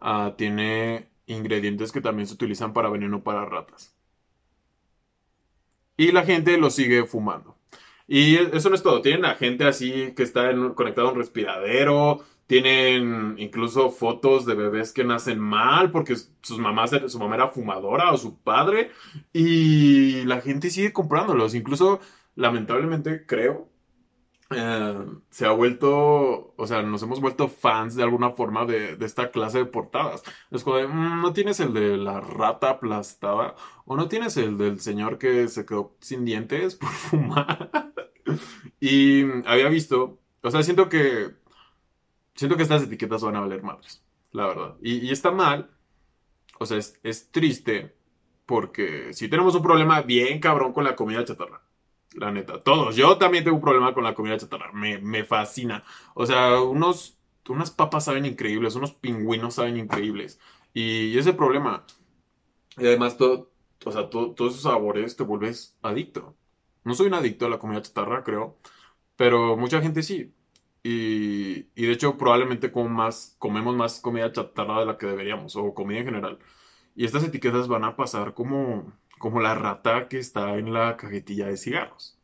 ah, 0.00 0.34
tiene 0.36 1.10
ingredientes 1.26 1.92
que 1.92 2.00
también 2.00 2.26
se 2.26 2.34
utilizan 2.34 2.72
para 2.72 2.90
veneno 2.90 3.22
para 3.22 3.44
ratas. 3.46 3.95
Y 5.96 6.12
la 6.12 6.24
gente 6.24 6.58
lo 6.58 6.70
sigue 6.70 7.04
fumando. 7.06 7.56
Y 8.06 8.36
eso 8.36 8.68
no 8.68 8.74
es 8.74 8.82
todo. 8.82 9.02
Tienen 9.02 9.24
a 9.24 9.34
gente 9.34 9.64
así 9.64 10.12
que 10.14 10.22
está 10.22 10.52
conectado 10.74 11.08
a 11.08 11.12
un 11.12 11.18
respiradero. 11.18 12.24
Tienen 12.46 13.34
incluso 13.38 13.90
fotos 13.90 14.46
de 14.46 14.54
bebés 14.54 14.92
que 14.92 15.02
nacen 15.04 15.40
mal 15.40 15.90
porque 15.90 16.14
sus 16.14 16.58
mamás, 16.58 16.92
su 17.08 17.18
mamá 17.18 17.34
era 17.34 17.48
fumadora 17.48 18.12
o 18.12 18.18
su 18.18 18.38
padre. 18.38 18.90
Y 19.32 20.24
la 20.24 20.40
gente 20.40 20.70
sigue 20.70 20.92
comprándolos. 20.92 21.54
Incluso, 21.54 22.00
lamentablemente, 22.36 23.26
creo, 23.26 23.68
eh, 24.50 25.06
se 25.30 25.44
ha 25.46 25.50
vuelto, 25.50 26.54
o 26.56 26.66
sea, 26.66 26.82
nos 26.82 27.02
hemos 27.02 27.20
vuelto 27.20 27.48
fans 27.48 27.96
de 27.96 28.04
alguna 28.04 28.30
forma 28.30 28.64
de, 28.64 28.96
esta 29.00 29.30
clase 29.30 29.58
de 29.58 29.64
portadas. 29.66 30.22
Es 30.50 30.62
como 30.62 30.76
de, 30.76 30.86
mm, 30.86 31.22
no 31.22 31.32
tienes 31.32 31.58
el 31.60 31.72
de 31.72 31.96
la 31.96 32.20
rata 32.20 32.70
aplastada 32.70 33.56
o 33.86 33.96
no 33.96 34.08
tienes 34.08 34.36
el 34.36 34.56
del 34.56 34.80
señor 34.80 35.18
que 35.18 35.48
se 35.48 35.66
quedó 35.66 35.96
sin 36.00 36.24
dientes 36.24 36.76
por 36.76 36.88
fumar. 36.90 37.70
y 38.80 39.22
había 39.46 39.68
visto, 39.68 40.20
o 40.42 40.50
sea, 40.50 40.62
siento 40.62 40.88
que, 40.88 41.34
siento 42.34 42.56
que 42.56 42.62
estas 42.62 42.82
etiquetas 42.84 43.22
van 43.22 43.36
a 43.36 43.40
valer 43.40 43.62
madres, 43.62 44.02
la 44.32 44.46
verdad. 44.46 44.76
Y, 44.82 45.10
está 45.10 45.30
mal, 45.32 45.70
o 46.58 46.66
sea, 46.66 46.78
es, 46.78 47.00
es 47.02 47.30
triste 47.32 47.96
porque 48.46 49.12
si 49.12 49.28
tenemos 49.28 49.54
un 49.56 49.62
problema 49.62 50.02
bien 50.02 50.40
cabrón 50.40 50.72
con 50.72 50.84
la 50.84 50.96
comida 50.96 51.24
chatarra 51.24 51.65
la 52.16 52.30
neta. 52.32 52.62
Todos. 52.62 52.96
Yo 52.96 53.18
también 53.18 53.44
tengo 53.44 53.56
un 53.56 53.62
problema 53.62 53.94
con 53.94 54.04
la 54.04 54.14
comida 54.14 54.36
chatarra. 54.38 54.72
Me, 54.72 54.98
me 54.98 55.24
fascina. 55.24 55.84
O 56.14 56.26
sea, 56.26 56.60
unos, 56.60 57.18
unas 57.48 57.70
papas 57.70 58.04
saben 58.06 58.26
increíbles, 58.26 58.74
unos 58.76 58.92
pingüinos 58.92 59.54
saben 59.54 59.76
increíbles. 59.76 60.40
Y 60.74 61.16
ese 61.18 61.32
problema. 61.32 61.84
Y 62.78 62.86
además, 62.86 63.16
todo, 63.16 63.50
o 63.84 63.92
sea, 63.92 64.10
todos 64.10 64.52
esos 64.52 64.62
sabores 64.62 65.16
te 65.16 65.24
vuelves 65.24 65.76
adicto. 65.82 66.36
No 66.84 66.94
soy 66.94 67.06
un 67.08 67.14
adicto 67.14 67.46
a 67.46 67.50
la 67.50 67.58
comida 67.58 67.82
chatarra, 67.82 68.24
creo. 68.24 68.58
Pero 69.16 69.56
mucha 69.56 69.80
gente 69.82 70.02
sí. 70.02 70.34
Y, 70.82 71.68
y 71.74 71.86
de 71.86 71.92
hecho, 71.92 72.16
probablemente 72.18 72.70
como 72.72 72.88
más, 72.88 73.36
comemos 73.38 73.76
más 73.76 74.00
comida 74.00 74.32
chatarra 74.32 74.80
de 74.80 74.86
la 74.86 74.98
que 74.98 75.06
deberíamos. 75.06 75.56
O 75.56 75.74
comida 75.74 76.00
en 76.00 76.06
general. 76.06 76.38
Y 76.94 77.04
estas 77.04 77.24
etiquetas 77.24 77.68
van 77.68 77.84
a 77.84 77.96
pasar 77.96 78.34
como 78.34 78.92
como 79.18 79.40
la 79.40 79.54
rata 79.54 80.08
que 80.08 80.18
está 80.18 80.56
en 80.56 80.72
la 80.72 80.96
cajetilla 80.96 81.46
de 81.46 81.56
cigarros. 81.56 82.18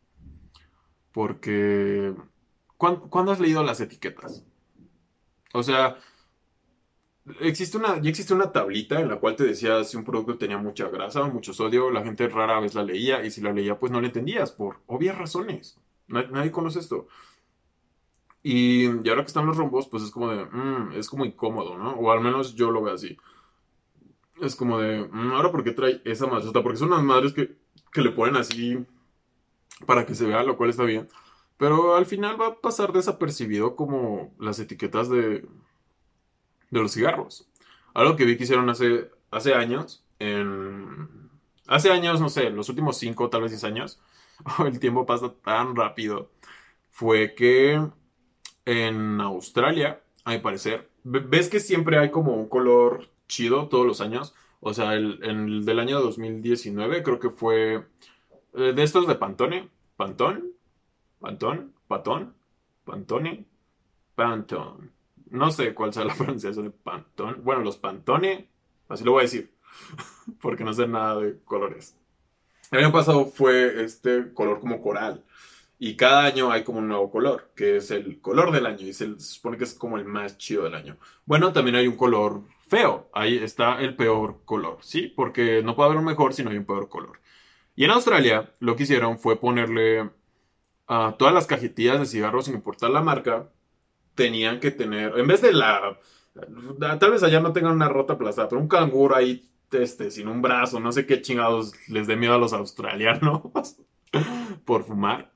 Porque, 1.12 2.14
¿cuándo, 2.76 3.32
has 3.32 3.40
leído 3.40 3.62
las 3.62 3.80
etiquetas? 3.80 4.44
O 5.52 5.62
sea, 5.62 5.98
existe 7.40 7.76
una, 7.76 8.00
ya 8.00 8.10
existe 8.10 8.34
una 8.34 8.52
tablita 8.52 9.00
en 9.00 9.08
la 9.08 9.20
cual 9.20 9.36
te 9.36 9.44
decía 9.44 9.84
si 9.84 9.96
un 9.96 10.04
producto 10.04 10.38
tenía 10.38 10.58
mucha 10.58 10.88
grasa 10.88 11.22
o 11.22 11.30
mucho 11.30 11.52
sodio, 11.52 11.90
la 11.90 12.02
gente 12.02 12.28
rara 12.28 12.60
vez 12.60 12.74
la 12.74 12.82
leía 12.82 13.24
y 13.24 13.30
si 13.30 13.40
la 13.42 13.52
leía 13.52 13.78
pues 13.78 13.92
no 13.92 14.00
la 14.00 14.06
entendías 14.06 14.52
por 14.52 14.80
obvias 14.86 15.18
razones. 15.18 15.78
Nadie, 16.08 16.50
conoce 16.50 16.78
esto. 16.80 17.08
Y, 18.42 18.86
ahora 19.08 19.22
que 19.22 19.28
están 19.28 19.46
los 19.46 19.56
rombos, 19.56 19.88
pues 19.88 20.02
es 20.02 20.10
como 20.10 20.28
de, 20.30 20.44
mm, 20.46 20.92
es 20.94 21.08
como 21.08 21.24
incómodo, 21.24 21.78
¿no? 21.78 21.92
O 21.92 22.10
al 22.10 22.20
menos 22.20 22.54
yo 22.54 22.70
lo 22.70 22.82
veo 22.82 22.94
así 22.94 23.16
es 24.42 24.56
como 24.56 24.78
de, 24.80 25.08
mm, 25.10 25.32
ahora 25.32 25.50
por 25.50 25.64
qué 25.64 25.72
trae 25.72 26.02
esa 26.04 26.26
madrota, 26.26 26.62
porque 26.62 26.78
son 26.78 26.88
unas 26.92 27.02
madres 27.04 27.32
que, 27.32 27.56
le 28.00 28.10
ponen 28.10 28.36
así 28.36 28.78
para 29.86 30.06
que 30.06 30.14
se 30.14 30.26
vea, 30.26 30.42
lo 30.42 30.56
cual 30.56 30.70
está 30.70 30.84
bien. 30.84 31.08
Pero 31.58 31.96
al 31.96 32.06
final 32.06 32.40
va 32.40 32.48
a 32.48 32.60
pasar 32.60 32.92
desapercibido 32.92 33.76
como 33.76 34.34
las 34.38 34.58
etiquetas 34.58 35.08
de, 35.08 35.46
de 36.70 36.80
los 36.80 36.92
cigarros. 36.92 37.48
Algo 37.94 38.16
que 38.16 38.24
vi 38.24 38.36
que 38.36 38.44
hicieron 38.44 38.70
hace, 38.70 39.10
hace 39.30 39.54
años, 39.54 40.04
hace 41.66 41.90
años, 41.90 42.20
no 42.20 42.28
sé, 42.28 42.50
los 42.50 42.68
últimos 42.68 42.96
5, 42.98 43.28
tal 43.30 43.42
vez 43.42 43.50
10 43.52 43.64
años, 43.64 44.00
el 44.66 44.78
tiempo 44.80 45.06
pasa 45.06 45.32
tan 45.42 45.76
rápido, 45.76 46.30
fue 46.90 47.34
que 47.34 47.80
en 48.64 49.20
Australia, 49.20 50.02
a 50.24 50.32
mi 50.32 50.38
parecer, 50.38 50.90
ves 51.04 51.48
que 51.48 51.60
siempre 51.60 51.98
hay 51.98 52.10
como 52.10 52.34
un 52.34 52.48
color 52.48 53.11
chido 53.32 53.68
todos 53.68 53.86
los 53.86 54.00
años. 54.00 54.34
O 54.60 54.74
sea, 54.74 54.94
el, 54.94 55.18
el 55.22 55.64
del 55.64 55.78
año 55.80 56.00
2019 56.00 57.02
creo 57.02 57.18
que 57.18 57.30
fue 57.30 57.86
eh, 58.54 58.72
de 58.74 58.82
estos 58.82 59.06
de 59.08 59.14
Pantone. 59.14 59.68
Pantón. 59.96 60.52
Pantón. 61.18 61.72
Patón. 61.88 62.34
Pantone. 62.84 63.46
Pantone. 64.14 64.90
No 65.30 65.50
sé 65.50 65.74
cuál 65.74 65.92
sea 65.92 66.04
la 66.04 66.14
pronunciación 66.18 66.66
de 66.66 66.70
Pantone. 66.70 67.38
Bueno, 67.42 67.62
los 67.62 67.78
Pantone, 67.78 68.48
así 68.88 69.04
lo 69.04 69.12
voy 69.12 69.20
a 69.20 69.22
decir, 69.22 69.50
porque 70.40 70.64
no 70.64 70.74
sé 70.74 70.86
nada 70.86 71.20
de 71.20 71.38
colores. 71.44 71.96
El 72.70 72.80
año 72.80 72.92
pasado 72.92 73.26
fue 73.26 73.82
este 73.82 74.32
color 74.32 74.60
como 74.60 74.80
coral. 74.82 75.24
Y 75.78 75.96
cada 75.96 76.24
año 76.24 76.52
hay 76.52 76.62
como 76.62 76.78
un 76.78 76.86
nuevo 76.86 77.10
color, 77.10 77.50
que 77.56 77.78
es 77.78 77.90
el 77.90 78.20
color 78.20 78.52
del 78.52 78.66
año. 78.66 78.86
Y 78.86 78.92
se, 78.92 79.18
supone 79.18 79.58
que 79.58 79.64
es 79.64 79.74
como 79.74 79.98
el 79.98 80.04
más 80.04 80.38
chido 80.38 80.62
del 80.64 80.74
año. 80.74 80.96
Bueno, 81.26 81.52
también 81.52 81.74
hay 81.74 81.88
un 81.88 81.96
color 81.96 82.42
feo. 82.72 83.10
Ahí 83.12 83.36
está 83.36 83.80
el 83.82 83.96
peor 83.96 84.40
color, 84.46 84.78
¿sí? 84.80 85.12
Porque 85.14 85.62
no 85.62 85.76
puede 85.76 85.88
haber 85.88 85.98
un 85.98 86.06
mejor 86.06 86.32
si 86.32 86.42
no 86.42 86.50
hay 86.50 86.56
un 86.56 86.64
peor 86.64 86.88
color. 86.88 87.20
Y 87.76 87.84
en 87.84 87.90
Australia 87.90 88.54
lo 88.60 88.76
que 88.76 88.84
hicieron 88.84 89.18
fue 89.18 89.38
ponerle 89.38 90.10
a 90.86 91.14
todas 91.18 91.34
las 91.34 91.46
cajetillas 91.46 92.00
de 92.00 92.06
cigarros, 92.06 92.46
sin 92.46 92.54
importar 92.54 92.90
la 92.90 93.02
marca, 93.02 93.50
tenían 94.14 94.58
que 94.60 94.70
tener, 94.70 95.18
en 95.18 95.26
vez 95.26 95.42
de 95.42 95.52
la, 95.52 95.98
tal 96.98 97.10
vez 97.10 97.22
allá 97.22 97.40
no 97.40 97.52
tengan 97.52 97.72
una 97.74 97.88
rota 97.88 98.14
aplastada, 98.14 98.48
pero 98.48 98.60
un 98.60 98.68
canguro 98.68 99.16
ahí, 99.16 99.50
este, 99.72 100.10
sin 100.10 100.28
un 100.28 100.42
brazo, 100.42 100.80
no 100.80 100.92
sé 100.92 101.06
qué 101.06 101.22
chingados 101.22 101.74
les 101.88 102.06
dé 102.06 102.16
miedo 102.16 102.34
a 102.34 102.38
los 102.38 102.52
australianos 102.52 103.42
por 104.64 104.84
fumar 104.84 105.32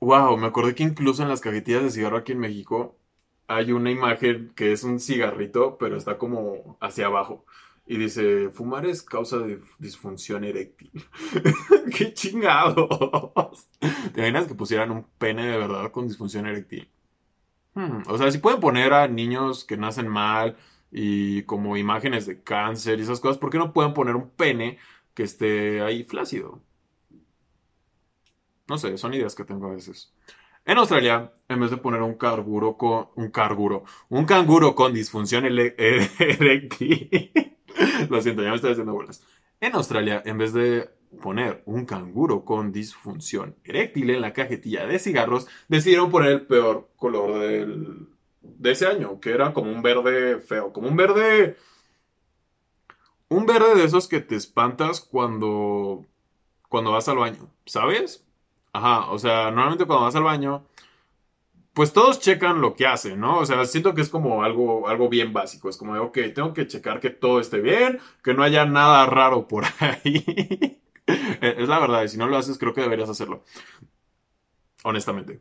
Wow, 0.00 0.36
me 0.36 0.46
acordé 0.46 0.74
que 0.74 0.84
incluso 0.84 1.22
en 1.22 1.28
las 1.28 1.40
cajetillas 1.40 1.82
de 1.82 1.90
cigarro 1.90 2.18
aquí 2.18 2.32
en 2.32 2.38
México 2.38 2.98
hay 3.48 3.72
una 3.72 3.90
imagen 3.90 4.52
que 4.54 4.72
es 4.72 4.84
un 4.84 5.00
cigarrito, 5.00 5.78
pero 5.78 5.96
está 5.96 6.18
como 6.18 6.76
hacia 6.80 7.06
abajo. 7.06 7.44
Y 7.86 7.96
dice, 7.96 8.50
fumar 8.50 8.86
es 8.86 9.02
causa 9.02 9.38
de 9.38 9.60
disfunción 9.78 10.44
eréctil. 10.44 10.92
¡Qué 11.96 12.12
chingados! 12.12 13.68
¿Te 14.12 14.20
imaginas 14.20 14.46
que 14.46 14.54
pusieran 14.54 14.90
un 14.90 15.04
pene 15.18 15.46
de 15.46 15.56
verdad 15.56 15.90
con 15.90 16.06
disfunción 16.06 16.46
eréctil? 16.46 16.90
Hmm, 17.74 18.02
o 18.06 18.18
sea, 18.18 18.30
si 18.30 18.38
pueden 18.38 18.60
poner 18.60 18.92
a 18.92 19.08
niños 19.08 19.64
que 19.64 19.76
nacen 19.78 20.08
mal 20.08 20.56
y 20.90 21.42
como 21.44 21.76
imágenes 21.78 22.26
de 22.26 22.42
cáncer 22.42 22.98
y 22.98 23.02
esas 23.02 23.20
cosas, 23.20 23.38
¿por 23.38 23.50
qué 23.50 23.58
no 23.58 23.72
pueden 23.72 23.94
poner 23.94 24.16
un 24.16 24.30
pene 24.30 24.78
que 25.14 25.22
esté 25.22 25.80
ahí 25.82 26.04
flácido? 26.04 26.62
No 28.68 28.78
sé, 28.78 28.96
son 28.98 29.14
ideas 29.14 29.34
que 29.34 29.44
tengo 29.44 29.66
a 29.66 29.74
veces. 29.74 30.12
En 30.68 30.76
Australia, 30.76 31.32
en 31.48 31.60
vez 31.60 31.70
de 31.70 31.78
poner 31.78 32.02
un 32.02 32.16
canguro 32.16 32.76
con 32.76 33.08
un 33.16 33.30
canguro, 33.30 33.84
un 34.10 34.26
canguro 34.26 34.74
con 34.74 34.92
disfunción 34.92 35.46
eréctil, 35.48 37.32
lo 38.10 38.20
siento, 38.20 38.42
ya 38.42 38.50
me 38.50 38.56
estoy 38.56 38.72
haciendo 38.72 38.92
bolas. 38.92 39.24
En 39.62 39.74
Australia, 39.74 40.22
en 40.26 40.36
vez 40.36 40.52
de 40.52 40.90
poner 41.22 41.62
un 41.64 41.86
canguro 41.86 42.44
con 42.44 42.70
disfunción 42.70 43.56
eréctil 43.64 44.10
en 44.10 44.20
la 44.20 44.34
cajetilla 44.34 44.86
de 44.86 44.98
cigarros, 44.98 45.48
decidieron 45.68 46.10
poner 46.10 46.32
el 46.32 46.46
peor 46.46 46.90
color 46.96 48.06
de 48.42 48.70
ese 48.70 48.86
año, 48.86 49.20
que 49.20 49.30
era 49.30 49.54
como 49.54 49.72
un 49.72 49.80
verde 49.80 50.38
feo, 50.38 50.74
como 50.74 50.88
un 50.88 50.96
verde, 50.96 51.56
un 53.30 53.46
verde 53.46 53.74
de 53.74 53.84
esos 53.84 54.06
que 54.06 54.20
te 54.20 54.36
espantas 54.36 55.00
cuando 55.00 56.04
cuando 56.68 56.92
vas 56.92 57.08
al 57.08 57.16
baño, 57.16 57.50
¿sabes? 57.64 58.27
Ajá, 58.72 59.10
o 59.10 59.18
sea, 59.18 59.50
normalmente 59.50 59.86
cuando 59.86 60.04
vas 60.06 60.14
al 60.16 60.22
baño, 60.22 60.64
pues 61.72 61.92
todos 61.92 62.18
checan 62.20 62.60
lo 62.60 62.74
que 62.74 62.86
hacen, 62.86 63.20
¿no? 63.20 63.38
O 63.38 63.46
sea, 63.46 63.64
siento 63.64 63.94
que 63.94 64.00
es 64.00 64.08
como 64.08 64.42
algo, 64.42 64.88
algo 64.88 65.08
bien 65.08 65.32
básico. 65.32 65.68
Es 65.68 65.76
como 65.76 65.94
de, 65.94 66.00
ok, 66.00 66.18
tengo 66.34 66.52
que 66.52 66.66
checar 66.66 66.98
que 67.00 67.10
todo 67.10 67.38
esté 67.40 67.60
bien, 67.60 68.00
que 68.22 68.34
no 68.34 68.42
haya 68.42 68.64
nada 68.64 69.06
raro 69.06 69.46
por 69.46 69.64
ahí. 69.78 70.80
es 71.40 71.68
la 71.68 71.78
verdad, 71.78 72.02
y 72.04 72.08
si 72.08 72.18
no 72.18 72.26
lo 72.26 72.36
haces, 72.36 72.58
creo 72.58 72.74
que 72.74 72.80
deberías 72.82 73.08
hacerlo. 73.08 73.44
Honestamente. 74.84 75.40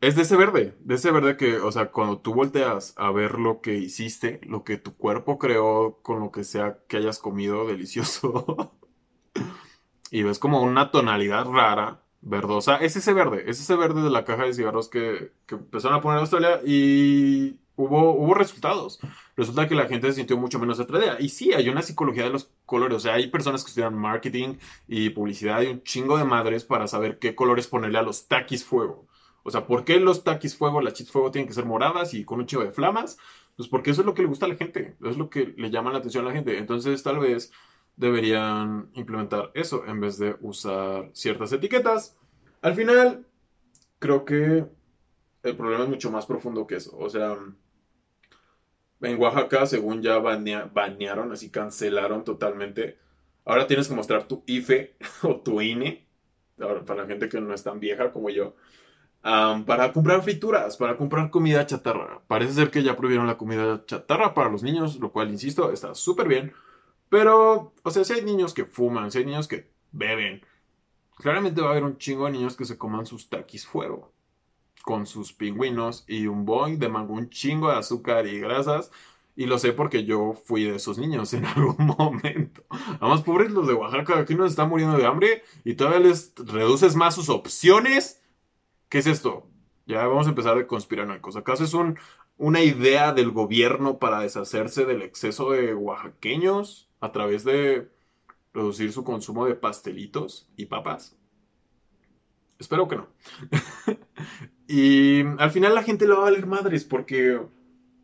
es 0.00 0.16
de 0.16 0.22
ese 0.22 0.36
verde, 0.36 0.76
de 0.80 0.94
ese 0.94 1.10
verde 1.10 1.36
que, 1.36 1.56
o 1.58 1.70
sea, 1.72 1.90
cuando 1.90 2.18
tú 2.20 2.34
volteas 2.34 2.94
a 2.96 3.10
ver 3.10 3.38
lo 3.38 3.60
que 3.60 3.74
hiciste, 3.76 4.40
lo 4.44 4.64
que 4.64 4.78
tu 4.78 4.96
cuerpo 4.96 5.38
creó 5.38 6.00
con 6.02 6.20
lo 6.20 6.30
que 6.32 6.44
sea 6.44 6.78
que 6.88 6.98
hayas 6.98 7.18
comido 7.18 7.66
delicioso. 7.66 8.72
y 10.10 10.22
ves 10.22 10.38
como 10.38 10.62
una 10.62 10.90
tonalidad 10.90 11.46
rara, 11.46 12.00
verdosa. 12.26 12.76
Es 12.76 12.96
ese 12.96 13.12
verde, 13.12 13.44
es 13.46 13.60
ese 13.60 13.76
verde 13.76 14.02
de 14.02 14.10
la 14.10 14.24
caja 14.24 14.44
de 14.44 14.54
cigarros 14.54 14.88
que, 14.88 15.32
empezaron 15.48 15.98
a 15.98 16.00
poner 16.00 16.18
Australia 16.18 16.60
y 16.64 17.58
hubo, 17.76 18.12
hubo 18.12 18.34
resultados. 18.34 18.98
Resulta 19.36 19.68
que 19.68 19.74
la 19.74 19.86
gente 19.86 20.08
se 20.08 20.14
sintió 20.14 20.36
mucho 20.36 20.58
menos 20.58 20.80
atraída. 20.80 21.16
Y 21.20 21.28
sí, 21.28 21.52
hay 21.52 21.68
una 21.68 21.82
psicología 21.82 22.24
de 22.24 22.30
los 22.30 22.50
colores. 22.64 22.96
O 22.96 23.00
sea, 23.00 23.14
hay 23.14 23.28
personas 23.28 23.62
que 23.62 23.68
estudian 23.68 23.94
marketing 23.94 24.56
y 24.88 25.10
publicidad 25.10 25.62
y 25.62 25.68
un 25.68 25.82
chingo 25.82 26.18
de 26.18 26.24
madres 26.24 26.64
para 26.64 26.88
saber 26.88 27.18
qué 27.18 27.34
colores 27.34 27.68
ponerle 27.68 27.98
a 27.98 28.02
los 28.02 28.28
taquis 28.28 28.64
fuego. 28.64 29.06
O 29.42 29.50
sea, 29.50 29.66
¿por 29.66 29.84
qué 29.84 30.00
los 30.00 30.24
taquis 30.24 30.56
fuego, 30.56 30.80
las 30.80 30.94
chips 30.94 31.12
fuego 31.12 31.30
tienen 31.30 31.46
que 31.46 31.54
ser 31.54 31.66
moradas 31.66 32.14
y 32.14 32.24
con 32.24 32.40
un 32.40 32.46
chingo 32.46 32.64
de 32.64 32.72
flamas? 32.72 33.16
Pues 33.56 33.68
porque 33.68 33.92
eso 33.92 34.00
es 34.00 34.06
lo 34.06 34.12
que 34.12 34.22
le 34.22 34.28
gusta 34.28 34.46
a 34.46 34.48
la 34.48 34.56
gente, 34.56 34.96
es 35.04 35.16
lo 35.16 35.30
que 35.30 35.54
le 35.56 35.70
llama 35.70 35.92
la 35.92 35.98
atención 35.98 36.24
a 36.24 36.28
la 36.28 36.34
gente. 36.34 36.58
Entonces, 36.58 37.02
tal 37.04 37.20
vez 37.20 37.52
deberían 37.96 38.90
implementar 38.94 39.50
eso 39.54 39.84
en 39.86 40.00
vez 40.00 40.18
de 40.18 40.36
usar 40.40 41.10
ciertas 41.12 41.52
etiquetas. 41.52 42.16
Al 42.62 42.74
final, 42.74 43.26
creo 43.98 44.24
que 44.24 44.66
el 45.42 45.56
problema 45.56 45.84
es 45.84 45.90
mucho 45.90 46.10
más 46.10 46.26
profundo 46.26 46.66
que 46.66 46.76
eso. 46.76 46.96
O 46.98 47.08
sea, 47.08 47.36
en 49.00 49.20
Oaxaca, 49.20 49.66
según 49.66 50.02
ya 50.02 50.18
banearon, 50.18 51.32
así 51.32 51.50
cancelaron 51.50 52.24
totalmente. 52.24 52.98
Ahora 53.44 53.66
tienes 53.66 53.88
que 53.88 53.94
mostrar 53.94 54.26
tu 54.26 54.42
IFE 54.46 54.96
o 55.22 55.40
tu 55.40 55.60
INE, 55.60 56.06
para 56.56 57.02
la 57.02 57.06
gente 57.06 57.28
que 57.28 57.40
no 57.40 57.54
es 57.54 57.62
tan 57.62 57.80
vieja 57.80 58.12
como 58.12 58.30
yo, 58.30 58.56
para 59.22 59.92
comprar 59.92 60.22
frituras, 60.22 60.76
para 60.76 60.96
comprar 60.96 61.30
comida 61.30 61.66
chatarra. 61.66 62.22
Parece 62.26 62.54
ser 62.54 62.70
que 62.70 62.82
ya 62.82 62.96
prohibieron 62.96 63.26
la 63.26 63.36
comida 63.36 63.84
chatarra 63.86 64.34
para 64.34 64.50
los 64.50 64.62
niños, 64.62 64.98
lo 64.98 65.12
cual, 65.12 65.30
insisto, 65.30 65.72
está 65.72 65.94
súper 65.94 66.28
bien. 66.28 66.52
Pero, 67.08 67.72
o 67.82 67.90
sea, 67.90 68.04
si 68.04 68.12
hay 68.12 68.24
niños 68.24 68.54
que 68.54 68.64
fuman, 68.64 69.10
si 69.10 69.18
hay 69.18 69.24
niños 69.24 69.48
que 69.48 69.70
beben, 69.92 70.44
claramente 71.16 71.60
va 71.60 71.68
a 71.68 71.70
haber 71.72 71.84
un 71.84 71.98
chingo 71.98 72.26
de 72.26 72.32
niños 72.32 72.56
que 72.56 72.64
se 72.64 72.78
coman 72.78 73.06
sus 73.06 73.28
taquis 73.28 73.66
fuego. 73.66 74.12
Con 74.82 75.06
sus 75.06 75.32
pingüinos 75.32 76.04
y 76.06 76.26
un 76.26 76.44
boing 76.44 76.78
de 76.78 76.88
mango, 76.88 77.14
un 77.14 77.28
chingo 77.30 77.70
de 77.70 77.76
azúcar 77.76 78.26
y 78.26 78.38
grasas. 78.38 78.90
Y 79.34 79.46
lo 79.46 79.58
sé 79.58 79.72
porque 79.72 80.04
yo 80.04 80.32
fui 80.32 80.64
de 80.64 80.76
esos 80.76 80.98
niños 80.98 81.32
en 81.34 81.44
algún 81.44 81.94
momento. 81.98 82.64
Además, 83.00 83.22
pobres 83.22 83.50
los 83.50 83.66
de 83.66 83.74
Oaxaca, 83.74 84.18
aquí 84.18 84.34
nos 84.34 84.50
están 84.50 84.68
muriendo 84.68 84.96
de 84.96 85.06
hambre 85.06 85.42
y 85.64 85.74
todavía 85.74 86.00
les 86.00 86.32
reduces 86.36 86.96
más 86.96 87.14
sus 87.14 87.28
opciones. 87.28 88.22
¿Qué 88.88 88.98
es 88.98 89.06
esto? 89.06 89.46
Ya 89.86 90.06
vamos 90.06 90.26
a 90.26 90.30
empezar 90.30 90.52
a 90.52 90.66
conspirar 90.66 91.06
conspiranoicos. 91.06 91.36
¿Acaso 91.36 91.64
es 91.64 91.74
un, 91.74 91.98
una 92.38 92.62
idea 92.62 93.12
del 93.12 93.30
gobierno 93.30 93.98
para 93.98 94.20
deshacerse 94.20 94.84
del 94.84 95.02
exceso 95.02 95.52
de 95.52 95.74
oaxaqueños? 95.74 96.85
A 97.00 97.12
través 97.12 97.44
de 97.44 97.90
reducir 98.52 98.92
su 98.92 99.04
consumo 99.04 99.46
de 99.46 99.54
pastelitos 99.54 100.48
y 100.56 100.66
papas? 100.66 101.16
Espero 102.58 102.88
que 102.88 102.96
no. 102.96 103.08
y 104.68 105.22
al 105.38 105.50
final 105.50 105.74
la 105.74 105.82
gente 105.82 106.06
le 106.06 106.14
va 106.14 106.20
a 106.20 106.30
valer 106.30 106.46
madres 106.46 106.84
porque 106.84 107.40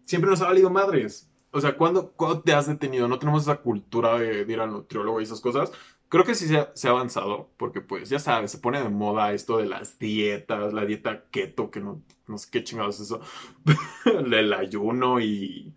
siempre 0.05 0.31
nos 0.31 0.43
ha 0.43 0.47
valido 0.47 0.71
madres. 0.71 1.31
O 1.51 1.61
sea, 1.61 1.77
¿cuándo, 1.77 2.15
te 2.45 2.53
has 2.53 2.67
detenido? 2.67 3.09
No 3.09 3.19
tenemos 3.19 3.43
esa 3.43 3.57
cultura 3.57 4.19
de, 4.19 4.41
ir 4.41 4.61
al 4.61 4.71
nutriólogo 4.71 5.21
y 5.21 5.25
esas 5.25 5.41
cosas. 5.41 5.71
Creo 6.09 6.25
que 6.25 6.35
sí 6.35 6.47
se 6.47 6.59
ha, 6.59 6.71
se 6.75 6.89
ha, 6.89 6.91
avanzado, 6.91 7.51
porque 7.57 7.81
pues 7.81 8.11
ya 8.11 8.19
sabes, 8.19 8.51
se 8.51 8.59
pone 8.59 8.83
de 8.83 8.91
moda 8.91 9.33
esto 9.33 9.57
de 9.57 9.67
las 9.67 9.99
dietas, 9.99 10.75
la 10.75 10.85
dieta 10.85 11.25
keto, 11.31 11.71
que 11.71 11.81
no, 11.81 12.03
no 12.27 12.37
sé 12.37 12.49
qué 12.51 12.63
chingados 12.65 12.97
es 12.97 13.07
eso, 13.07 13.21
el 14.05 14.53
ayuno 14.53 15.21
y 15.21 15.75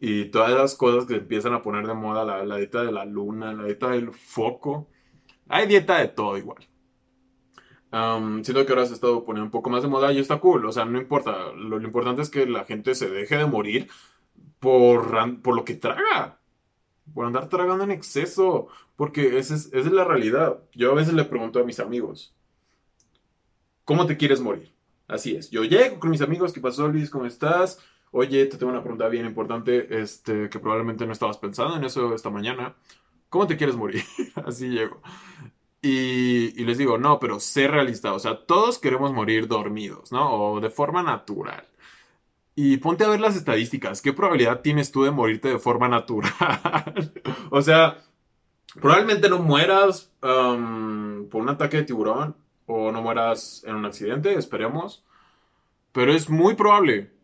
y 0.00 0.26
todas 0.26 0.52
las 0.52 0.74
cosas 0.74 1.06
que 1.06 1.14
empiezan 1.16 1.54
a 1.54 1.62
poner 1.62 1.86
de 1.86 1.94
moda, 1.94 2.24
la, 2.24 2.56
dieta 2.56 2.82
de 2.82 2.92
la 2.92 3.04
luna, 3.04 3.52
la 3.52 3.64
dieta 3.64 3.90
del 3.90 4.12
foco. 4.12 4.88
Hay 5.48 5.66
dieta 5.66 5.98
de 5.98 6.08
todo 6.08 6.36
igual. 6.36 6.66
siento 8.42 8.66
que 8.66 8.72
ahora 8.72 8.84
se 8.84 8.92
ha 8.92 8.94
estado 8.94 9.24
poniendo 9.24 9.46
un 9.46 9.50
poco 9.50 9.70
más 9.70 9.82
de 9.82 9.88
moda 9.88 10.12
y 10.12 10.18
está 10.18 10.38
cool. 10.38 10.66
O 10.66 10.72
sea, 10.72 10.84
no 10.84 10.98
importa. 10.98 11.52
Lo, 11.52 11.80
importante 11.80 12.22
es 12.22 12.30
que 12.30 12.46
la 12.46 12.64
gente 12.64 12.94
se 12.94 13.08
deje 13.08 13.36
de 13.36 13.46
morir 13.46 13.88
por, 14.58 15.40
por 15.40 15.56
lo 15.56 15.64
que 15.64 15.74
traga. 15.74 16.40
Por 17.14 17.24
andar 17.26 17.48
tragando 17.48 17.84
en 17.84 17.90
exceso. 17.90 18.68
Porque 18.96 19.38
esa 19.38 19.54
es, 19.54 19.66
esa 19.66 19.78
es 19.78 19.92
la 19.92 20.04
realidad. 20.04 20.58
Yo 20.74 20.92
a 20.92 20.94
veces 20.94 21.14
le 21.14 21.24
pregunto 21.24 21.58
a 21.58 21.64
mis 21.64 21.80
amigos. 21.80 22.34
¿Cómo 23.84 24.04
te 24.06 24.16
quieres 24.16 24.40
morir? 24.40 24.74
Así 25.08 25.36
es. 25.36 25.50
Yo 25.50 25.64
llego 25.64 26.00
con 26.00 26.10
mis 26.10 26.20
amigos. 26.20 26.52
¿Qué 26.52 26.60
pasó, 26.60 26.88
Luis? 26.88 27.08
¿Cómo 27.08 27.24
estás? 27.24 27.78
Oye, 28.18 28.46
te 28.46 28.56
tengo 28.56 28.72
una 28.72 28.80
pregunta 28.80 29.08
bien 29.08 29.26
importante, 29.26 30.00
este, 30.00 30.48
que 30.48 30.58
probablemente 30.58 31.04
no 31.04 31.12
estabas 31.12 31.36
pensando 31.36 31.76
en 31.76 31.84
eso 31.84 32.14
esta 32.14 32.30
mañana. 32.30 32.74
¿Cómo 33.28 33.46
te 33.46 33.58
quieres 33.58 33.76
morir? 33.76 34.04
Así 34.46 34.70
llego. 34.70 35.02
Y, 35.82 36.64
les 36.64 36.78
digo, 36.78 36.96
no, 36.96 37.20
pero 37.20 37.40
sé 37.40 37.68
realista. 37.68 38.14
O 38.14 38.18
sea, 38.18 38.46
todos 38.46 38.78
queremos 38.78 39.12
morir 39.12 39.48
dormidos, 39.48 40.12
¿no? 40.12 40.32
O 40.32 40.60
de 40.62 40.70
forma 40.70 41.02
natural. 41.02 41.66
Y 42.54 42.78
ponte 42.78 43.04
a 43.04 43.08
ver 43.08 43.20
las 43.20 43.36
estadísticas. 43.36 44.00
¿Qué 44.00 44.14
probabilidad 44.14 44.62
tienes 44.62 44.90
tú 44.92 45.04
de 45.04 45.10
morirte 45.10 45.48
de 45.48 45.58
forma 45.58 45.86
natural? 45.86 47.12
o 47.50 47.60
sea, 47.60 47.98
probablemente 48.80 49.28
no 49.28 49.40
mueras 49.40 50.10
por 50.20 51.42
un 51.42 51.48
ataque 51.50 51.76
de 51.76 51.82
tiburón. 51.82 52.34
o 52.64 52.90
no 52.92 53.02
mueras 53.02 53.62
en 53.66 53.74
un 53.74 53.84
accidente, 53.84 54.32
esperemos. 54.38 55.04
Pero 55.92 56.14
es 56.14 56.30
muy 56.30 56.54
probable 56.54 57.15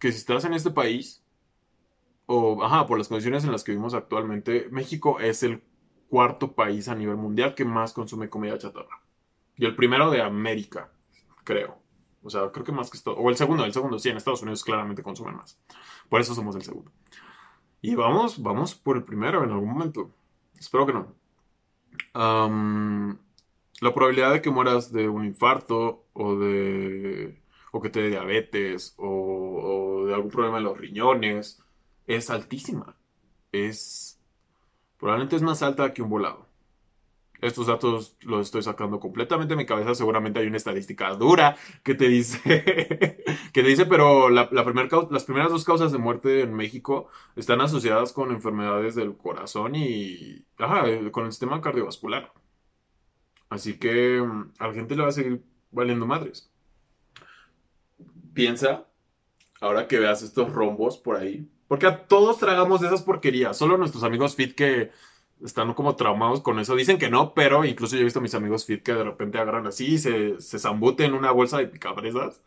que 0.00 0.10
si 0.10 0.18
estás 0.18 0.44
en 0.44 0.54
este 0.54 0.70
país, 0.72 1.22
o, 2.26 2.64
ajá, 2.64 2.86
por 2.86 2.98
las 2.98 3.08
condiciones 3.08 3.44
en 3.44 3.52
las 3.52 3.62
que 3.62 3.72
vivimos 3.72 3.94
actualmente, 3.94 4.68
México 4.70 5.20
es 5.20 5.42
el 5.42 5.62
cuarto 6.08 6.52
país 6.52 6.88
a 6.88 6.94
nivel 6.94 7.16
mundial 7.16 7.54
que 7.54 7.64
más 7.64 7.92
consume 7.92 8.28
comida 8.28 8.58
chatarra. 8.58 9.02
Y 9.56 9.64
el 9.66 9.76
primero 9.76 10.10
de 10.10 10.22
América, 10.22 10.90
creo. 11.44 11.78
O 12.22 12.30
sea, 12.30 12.50
creo 12.50 12.64
que 12.64 12.72
más 12.72 12.90
que 12.90 12.96
esto. 12.96 13.12
O 13.12 13.30
el 13.30 13.36
segundo, 13.36 13.64
el 13.64 13.72
segundo, 13.72 13.98
sí, 13.98 14.08
en 14.08 14.16
Estados 14.16 14.42
Unidos 14.42 14.64
claramente 14.64 15.02
consumen 15.02 15.36
más. 15.36 15.58
Por 16.08 16.20
eso 16.20 16.34
somos 16.34 16.56
el 16.56 16.62
segundo. 16.62 16.90
Y 17.82 17.94
vamos, 17.94 18.42
vamos 18.42 18.74
por 18.74 18.96
el 18.96 19.04
primero 19.04 19.42
en 19.44 19.50
algún 19.50 19.70
momento. 19.70 20.10
Espero 20.58 20.86
que 20.86 20.92
no. 20.92 21.14
la 23.80 23.94
probabilidad 23.94 24.32
de 24.32 24.42
que 24.42 24.50
mueras 24.50 24.92
de 24.92 25.08
un 25.08 25.24
infarto 25.24 26.06
o 26.12 26.36
de. 26.36 27.42
o 27.72 27.80
que 27.80 27.90
te 27.90 28.02
dé 28.02 28.08
diabetes 28.10 28.94
o, 28.98 29.08
o 29.08 29.89
de 30.10 30.16
algún 30.16 30.30
problema 30.30 30.58
en 30.58 30.64
los 30.64 30.78
riñones 30.78 31.62
es 32.06 32.30
altísima. 32.30 32.96
Es. 33.52 34.20
probablemente 34.98 35.36
es 35.36 35.42
más 35.42 35.62
alta 35.62 35.92
que 35.92 36.02
un 36.02 36.10
volado. 36.10 36.48
Estos 37.40 37.68
datos 37.68 38.16
los 38.20 38.46
estoy 38.46 38.62
sacando 38.62 39.00
completamente 39.00 39.54
de 39.54 39.56
mi 39.56 39.66
cabeza. 39.66 39.94
Seguramente 39.94 40.40
hay 40.40 40.46
una 40.46 40.58
estadística 40.58 41.14
dura 41.14 41.56
que 41.82 41.94
te 41.94 42.08
dice, 42.08 42.40
que 43.52 43.62
te 43.62 43.68
dice, 43.68 43.86
pero 43.86 44.28
la, 44.28 44.48
las 44.52 45.24
primeras 45.24 45.50
dos 45.50 45.64
causas 45.64 45.90
de 45.92 45.98
muerte 45.98 46.42
en 46.42 46.52
México 46.54 47.08
están 47.36 47.62
asociadas 47.62 48.12
con 48.12 48.30
enfermedades 48.30 48.94
del 48.94 49.16
corazón 49.16 49.74
y 49.74 50.44
con 51.10 51.24
el 51.26 51.32
sistema 51.32 51.62
cardiovascular. 51.62 52.32
Así 53.50 53.78
que 53.78 54.20
mm, 54.22 54.52
a 54.58 54.68
la 54.68 54.74
gente 54.74 54.96
le 54.96 55.02
va 55.02 55.08
a 55.08 55.12
seguir 55.12 55.42
valiendo 55.70 56.06
madres. 56.06 56.50
Piensa, 58.32 58.86
ahora 59.60 59.86
que 59.86 59.98
veas 59.98 60.22
estos 60.22 60.52
rombos 60.52 60.98
por 60.98 61.16
ahí, 61.16 61.48
porque 61.68 61.86
a 61.86 62.06
todos 62.06 62.38
tragamos 62.38 62.82
esas 62.82 63.02
porquerías. 63.02 63.56
Solo 63.56 63.78
nuestros 63.78 64.02
amigos 64.02 64.34
fit 64.34 64.54
que 64.54 64.90
están 65.44 65.72
como 65.74 65.96
traumados 65.96 66.40
con 66.40 66.58
eso. 66.58 66.74
Dicen 66.74 66.98
que 66.98 67.10
no, 67.10 67.34
pero 67.34 67.64
incluso 67.64 67.96
yo 67.96 68.02
he 68.02 68.04
visto 68.04 68.18
a 68.18 68.22
mis 68.22 68.34
amigos 68.34 68.66
fit 68.66 68.82
que 68.82 68.92
de 68.92 69.04
repente 69.04 69.38
agarran 69.38 69.66
así 69.66 69.94
y 69.94 69.98
se, 69.98 70.40
se 70.40 70.58
zambuten 70.58 71.14
una 71.14 71.30
bolsa 71.30 71.58
de 71.58 71.68
picabresas. 71.68 72.42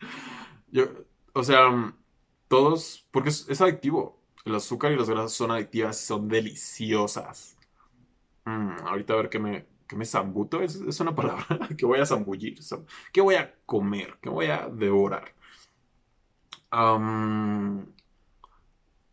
Yo, 0.70 0.84
o 1.32 1.42
sea, 1.42 1.94
todos, 2.48 3.06
porque 3.10 3.30
es, 3.30 3.60
adictivo. 3.60 4.20
El 4.44 4.54
azúcar 4.54 4.92
y 4.92 4.96
las 4.96 5.08
grasas 5.08 5.32
son 5.32 5.50
adictivas 5.50 6.02
y 6.02 6.06
son 6.06 6.28
deliciosas. 6.28 7.56
Mm, 8.44 8.76
ahorita 8.86 9.14
a 9.14 9.16
ver 9.16 9.28
qué 9.30 9.38
me, 9.38 9.66
qué 9.88 9.96
me 9.96 10.04
zambuto. 10.04 10.60
Es, 10.62 10.76
es 10.76 11.00
una 11.00 11.14
palabra 11.14 11.46
que 11.78 11.86
voy 11.86 12.00
a 12.00 12.06
zambullir. 12.06 12.58
¿Qué 13.12 13.20
voy 13.20 13.36
a 13.36 13.54
comer? 13.66 14.18
¿Qué 14.20 14.28
voy 14.28 14.46
a 14.46 14.68
devorar? 14.68 15.34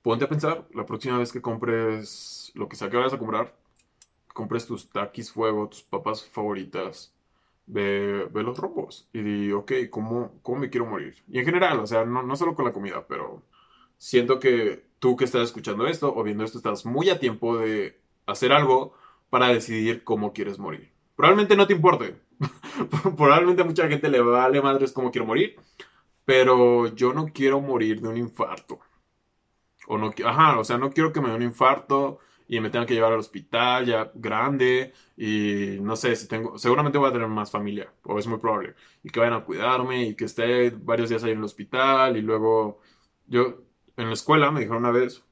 Ponte 0.02 0.26
a 0.26 0.30
pensar, 0.30 0.68
la 0.74 0.86
próxima 0.86 1.18
vez 1.18 1.32
que 1.32 1.42
compres 1.42 2.52
lo 2.56 2.68
que 2.68 2.76
sea 2.76 2.90
que 2.90 2.98
vayas 2.98 3.14
a 3.14 3.18
comprar, 3.20 3.54
compres 4.34 4.66
tus 4.66 4.90
taquis 4.90 5.32
fuego, 5.32 5.70
tus 5.70 5.84
papas 5.84 6.24
favoritas, 6.24 7.14
ve, 7.68 8.28
ve 8.32 8.44
los 8.44 8.58
rombos 8.58 9.08
y 9.14 9.22
di, 9.22 9.52
ok, 9.52 9.72
¿cómo, 9.90 10.34
¿cómo 10.42 10.60
me 10.60 10.70
quiero 10.70 10.86
morir? 10.86 11.16
Y 11.28 11.40
en 11.40 11.46
general, 11.46 11.80
o 11.80 11.88
sea, 11.88 12.06
no, 12.06 12.24
no 12.24 12.36
solo 12.36 12.56
con 12.56 12.66
la 12.66 12.74
comida, 12.74 13.06
pero 13.08 13.44
siento 13.98 14.40
que 14.40 14.84
tú 15.00 15.16
que 15.16 15.26
estás 15.26 15.44
escuchando 15.44 15.88
esto 15.88 16.14
o 16.16 16.24
viendo 16.24 16.44
esto 16.44 16.58
estás 16.58 16.86
muy 16.86 17.10
a 17.10 17.20
tiempo 17.20 17.58
de 17.58 18.00
hacer 18.26 18.52
algo 18.52 18.94
para 19.30 19.48
decidir 19.48 20.04
cómo 20.04 20.34
quieres 20.34 20.60
morir. 20.60 20.92
Probablemente 21.16 21.56
no 21.56 21.68
te 21.68 21.74
importe. 21.74 22.16
Probablemente 23.18 23.62
a 23.62 23.66
mucha 23.66 23.88
gente 23.88 24.10
le 24.10 24.22
vale 24.22 24.62
madres 24.62 24.92
cómo 24.92 25.12
quiero 25.12 25.28
morir. 25.28 25.56
Pero 26.32 26.88
yo 26.96 27.12
no 27.12 27.26
quiero 27.34 27.60
morir 27.60 28.00
de 28.00 28.08
un 28.08 28.16
infarto. 28.16 28.80
O 29.88 29.98
no, 29.98 30.14
ajá, 30.26 30.60
o 30.60 30.64
sea, 30.64 30.78
no 30.78 30.90
quiero 30.92 31.12
que 31.12 31.20
me 31.20 31.28
dé 31.30 31.36
un 31.36 31.42
infarto 31.42 32.20
y 32.48 32.62
me 32.62 32.70
tengan 32.70 32.88
que 32.88 32.94
llevar 32.94 33.12
al 33.12 33.20
hospital 33.20 33.86
ya 33.86 34.12
grande 34.16 34.94
y 35.18 35.78
no 35.82 35.98
sé 35.98 36.16
si 36.16 36.30
tengo, 36.30 36.58
seguramente 36.58 36.98
voy 36.98 37.10
a 37.10 37.14
tener 37.14 37.28
más 37.28 37.52
familia, 37.52 37.94
o 38.04 38.18
es 38.18 38.28
muy 38.28 38.40
probable, 38.40 38.76
y 39.04 39.10
que 39.10 39.20
vayan 39.20 39.36
a 39.36 39.44
cuidarme 39.44 40.06
y 40.06 40.16
que 40.16 40.24
esté 40.26 40.70
varios 40.70 41.10
días 41.10 41.24
ahí 41.26 41.32
en 41.32 41.40
el 41.40 41.44
hospital 41.44 42.16
y 42.16 42.22
luego 42.22 42.80
yo 43.28 43.64
en 43.98 44.08
la 44.08 44.14
escuela 44.14 44.52
me 44.52 44.62
dijeron 44.62 44.86
una 44.86 44.92
vez 44.92 45.26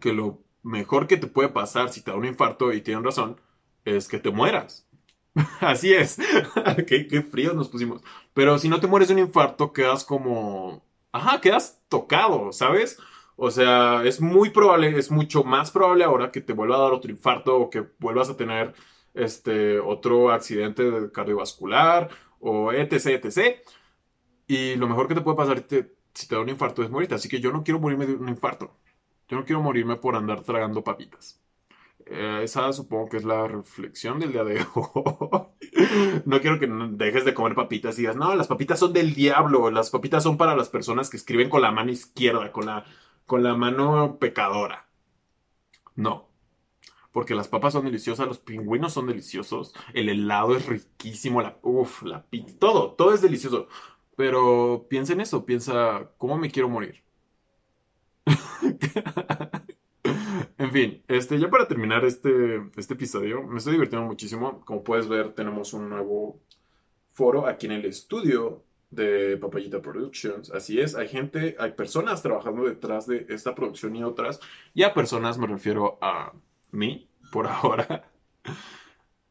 que 0.00 0.12
lo 0.12 0.42
mejor 0.62 1.06
que 1.06 1.16
te 1.16 1.26
puede 1.26 1.48
pasar 1.48 1.90
si 1.90 2.02
te 2.02 2.10
da 2.10 2.16
un 2.16 2.24
infarto 2.24 2.72
y 2.72 2.80
tienen 2.82 3.04
razón 3.04 3.40
es 3.84 4.08
que 4.08 4.18
te 4.18 4.30
mueras. 4.30 4.88
Así 5.60 5.92
es. 5.94 6.18
qué, 6.86 7.06
qué 7.06 7.22
fríos 7.22 7.54
nos 7.54 7.68
pusimos. 7.68 8.02
Pero 8.34 8.58
si 8.58 8.68
no 8.68 8.80
te 8.80 8.86
mueres 8.86 9.08
de 9.08 9.14
un 9.14 9.20
infarto, 9.20 9.72
quedas 9.72 10.04
como... 10.04 10.84
Ajá, 11.12 11.40
quedas 11.40 11.82
tocado, 11.88 12.52
¿sabes? 12.52 12.98
O 13.36 13.50
sea, 13.50 14.02
es 14.04 14.20
muy 14.20 14.50
probable, 14.50 14.98
es 14.98 15.10
mucho 15.10 15.44
más 15.44 15.70
probable 15.70 16.04
ahora 16.04 16.30
que 16.32 16.40
te 16.40 16.52
vuelva 16.54 16.76
a 16.76 16.80
dar 16.80 16.92
otro 16.92 17.10
infarto 17.10 17.56
o 17.56 17.70
que 17.70 17.86
vuelvas 17.98 18.30
a 18.30 18.36
tener 18.36 18.74
este 19.14 19.78
otro 19.80 20.30
accidente 20.30 21.10
cardiovascular 21.12 22.10
o 22.40 22.72
etc, 22.72 23.06
etc. 23.24 23.60
Y 24.48 24.76
lo 24.76 24.88
mejor 24.88 25.08
que 25.08 25.16
te 25.16 25.22
puede 25.22 25.38
pasar 25.38 25.66
si 26.14 26.28
te 26.28 26.36
da 26.36 26.42
un 26.42 26.50
infarto 26.50 26.84
es 26.84 26.90
morirte. 26.90 27.16
Así 27.16 27.28
que 27.30 27.40
yo 27.40 27.52
no 27.52 27.64
quiero 27.64 27.80
morirme 27.80 28.06
de 28.06 28.14
un 28.16 28.30
infarto. 28.30 28.76
Yo 29.28 29.38
no 29.38 29.46
quiero 29.46 29.62
morirme 29.62 29.96
por 29.96 30.16
andar 30.16 30.42
tragando 30.42 30.84
papitas. 30.84 31.41
Eh, 32.06 32.40
esa 32.42 32.72
supongo 32.72 33.08
que 33.08 33.16
es 33.18 33.24
la 33.24 33.46
reflexión 33.46 34.18
del 34.18 34.32
día 34.32 34.44
de 34.44 34.64
hoy. 34.74 35.42
no 36.26 36.40
quiero 36.40 36.58
que 36.58 36.68
dejes 36.92 37.24
de 37.24 37.34
comer 37.34 37.54
papitas 37.54 37.98
y 37.98 38.02
digas, 38.02 38.16
no, 38.16 38.34
las 38.34 38.48
papitas 38.48 38.78
son 38.78 38.92
del 38.92 39.14
diablo. 39.14 39.70
Las 39.70 39.90
papitas 39.90 40.22
son 40.22 40.36
para 40.36 40.56
las 40.56 40.68
personas 40.68 41.10
que 41.10 41.16
escriben 41.16 41.48
con 41.50 41.62
la 41.62 41.72
mano 41.72 41.90
izquierda, 41.90 42.52
con 42.52 42.66
la 42.66 42.84
con 43.26 43.42
la 43.42 43.54
mano 43.56 44.18
pecadora. 44.18 44.86
No. 45.94 46.28
Porque 47.12 47.34
las 47.34 47.48
papas 47.48 47.74
son 47.74 47.84
deliciosas, 47.84 48.26
los 48.28 48.38
pingüinos 48.38 48.92
son 48.94 49.06
deliciosos, 49.06 49.74
el 49.94 50.08
helado 50.08 50.56
es 50.56 50.66
riquísimo, 50.66 51.42
la, 51.42 51.58
uf, 51.62 52.02
la 52.02 52.24
pizza, 52.28 52.58
todo, 52.58 52.92
todo 52.94 53.14
es 53.14 53.22
delicioso. 53.22 53.68
Pero 54.16 54.86
piensa 54.88 55.12
en 55.14 55.20
eso, 55.22 55.44
piensa, 55.46 56.10
¿cómo 56.18 56.38
me 56.38 56.50
quiero 56.50 56.68
morir? 56.68 57.02
en 60.62 60.70
fin, 60.70 61.02
este, 61.08 61.40
ya 61.40 61.50
para 61.50 61.66
terminar 61.66 62.04
este, 62.04 62.62
este 62.76 62.94
episodio, 62.94 63.42
me 63.42 63.58
estoy 63.58 63.72
divirtiendo 63.72 64.06
muchísimo. 64.06 64.60
Como 64.64 64.84
puedes 64.84 65.08
ver, 65.08 65.34
tenemos 65.34 65.72
un 65.72 65.88
nuevo 65.88 66.40
foro 67.10 67.48
aquí 67.48 67.66
en 67.66 67.72
el 67.72 67.84
estudio 67.84 68.62
de 68.90 69.36
Papayita 69.38 69.82
Productions. 69.82 70.52
Así 70.52 70.78
es, 70.80 70.94
hay 70.94 71.08
gente, 71.08 71.56
hay 71.58 71.72
personas 71.72 72.22
trabajando 72.22 72.62
detrás 72.62 73.08
de 73.08 73.26
esta 73.28 73.56
producción 73.56 73.96
y 73.96 74.04
otras. 74.04 74.38
Y 74.72 74.84
a 74.84 74.94
personas 74.94 75.36
me 75.36 75.48
refiero 75.48 75.98
a 76.00 76.32
mí, 76.70 77.08
por 77.32 77.46
ahora. 77.48 78.08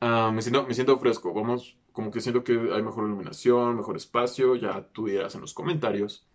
Ah, 0.02 0.32
me, 0.34 0.42
siento, 0.42 0.68
me 0.68 0.74
siento 0.74 1.00
fresco, 1.00 1.34
vamos, 1.34 1.78
como 1.94 2.12
que 2.12 2.20
siento 2.20 2.44
que 2.44 2.54
hay 2.74 2.84
mejor 2.84 3.06
iluminación, 3.06 3.78
mejor 3.78 3.96
espacio, 3.96 4.58
ya 4.58 4.86
tú 4.92 5.06
dirás 5.06 5.36
en 5.36 5.42
los 5.42 5.54
comentarios. 5.54 6.28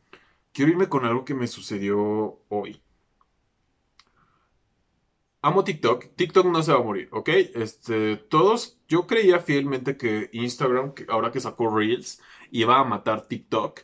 Quiero 0.52 0.70
irme 0.70 0.88
con 0.88 1.04
algo 1.04 1.26
que 1.26 1.35
me 1.35 1.48
sucedió 1.48 2.40
hoy. 2.48 2.80
Amo 5.46 5.62
TikTok. 5.62 6.16
TikTok 6.16 6.46
no 6.46 6.61
se 6.61 6.72
va 6.72 6.80
a 6.80 6.82
morir, 6.82 7.09
¿ok? 7.12 7.28
Este, 7.54 8.16
todos, 8.16 8.80
yo 8.88 9.06
creía 9.06 9.38
fielmente 9.38 9.96
que 9.96 10.28
Instagram, 10.32 10.92
ahora 11.09 11.30
que 11.30 11.38
sacó 11.38 11.70
Reels, 11.72 12.20
iba 12.50 12.80
a 12.80 12.85
matar 12.85 13.28
TikTok. 13.28 13.82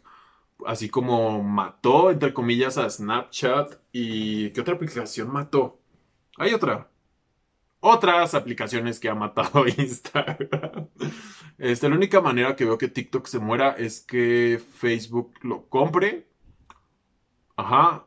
Así 0.67 0.89
como 0.89 1.41
mató, 1.45 2.11
entre 2.11 2.35
comillas, 2.35 2.79
a 2.79 2.91
Snapchat. 2.91 3.81
¿Y 3.93 4.51
qué 4.51 4.61
otra 4.61 4.75
aplicación 4.75 5.33
mató? 5.33 5.81
Hay 6.37 6.53
otra. 6.53 6.91
Otras 7.79 8.35
aplicaciones 8.35 8.99
que 8.99 9.09
ha 9.09 9.15
matado 9.15 9.65
Instagram. 9.79 10.89
Este, 11.59 11.89
la 11.89 11.95
única 11.95 12.21
manera 12.21 12.57
que 12.57 12.65
veo 12.65 12.79
que 12.79 12.89
TikTok 12.89 13.27
se 13.29 13.39
muera 13.39 13.71
es 13.79 14.01
que 14.01 14.61
Facebook 14.81 15.35
lo 15.43 15.69
compre. 15.69 16.27
Ajá. 17.57 18.07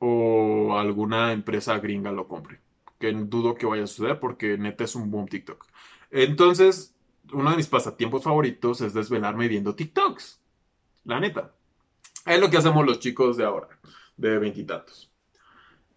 O 0.00 0.76
alguna 0.76 1.32
empresa 1.32 1.78
gringa 1.78 2.10
lo 2.10 2.26
compre. 2.26 2.60
Que 3.00 3.12
dudo 3.12 3.56
que 3.56 3.66
vaya 3.66 3.82
a 3.84 3.86
suceder 3.88 4.20
porque 4.20 4.56
neta 4.56 4.84
es 4.84 4.94
un 4.94 5.10
boom 5.10 5.26
TikTok. 5.26 5.66
Entonces, 6.12 6.94
uno 7.32 7.50
de 7.50 7.56
mis 7.56 7.66
pasatiempos 7.66 8.22
favoritos 8.22 8.80
es 8.80 8.94
desvelarme 8.94 9.48
viendo 9.48 9.74
TikToks. 9.74 10.40
La 11.04 11.18
neta. 11.18 11.52
Es 12.26 12.38
lo 12.40 12.50
que 12.50 12.58
hacemos 12.58 12.86
los 12.86 13.00
chicos 13.00 13.36
de 13.36 13.44
ahora, 13.44 13.68
de 14.16 14.38
veintitantos. 14.38 15.10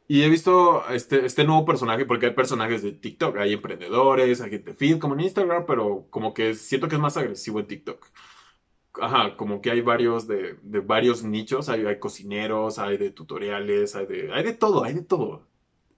Y, 0.08 0.22
he 0.24 0.30
visto 0.30 0.88
este, 0.90 1.26
este 1.26 1.44
nuevo 1.44 1.66
personaje, 1.66 2.06
porque 2.06 2.28
hay 2.28 2.34
personajes 2.34 2.84
de 2.84 2.92
TikTok, 2.92 3.38
hay 3.38 3.54
emprendedores, 3.54 4.42
hay 4.42 4.50
gente 4.50 4.74
feed 4.74 5.00
como 5.00 5.14
en 5.16 5.22
Instagram, 5.22 5.66
pero 5.66 6.08
como 6.10 6.34
que 6.34 6.54
siento 6.56 6.88
que 6.88 6.96
es 6.96 7.02
más 7.02 7.18
agresivo 7.18 7.60
en 7.60 7.68
TikTok. 7.68 8.06
Ajá, 9.02 9.36
como 9.38 9.62
que 9.62 9.72
hay 9.72 9.82
varios 9.82 10.28
de, 10.28 10.58
varios 10.62 11.24
nichos, 11.24 11.68
hay, 11.70 11.86
hay, 11.86 12.00
cocineros, 12.00 12.80
hay 12.80 12.98
de 12.98 13.12
tutoriales, 13.12 13.96
hay 13.96 14.06
de, 14.06 14.32
hay 14.34 14.44
de 14.44 14.54
todo, 14.54 14.84
hay 14.84 14.94
de 14.94 15.04
todo. 15.04 15.48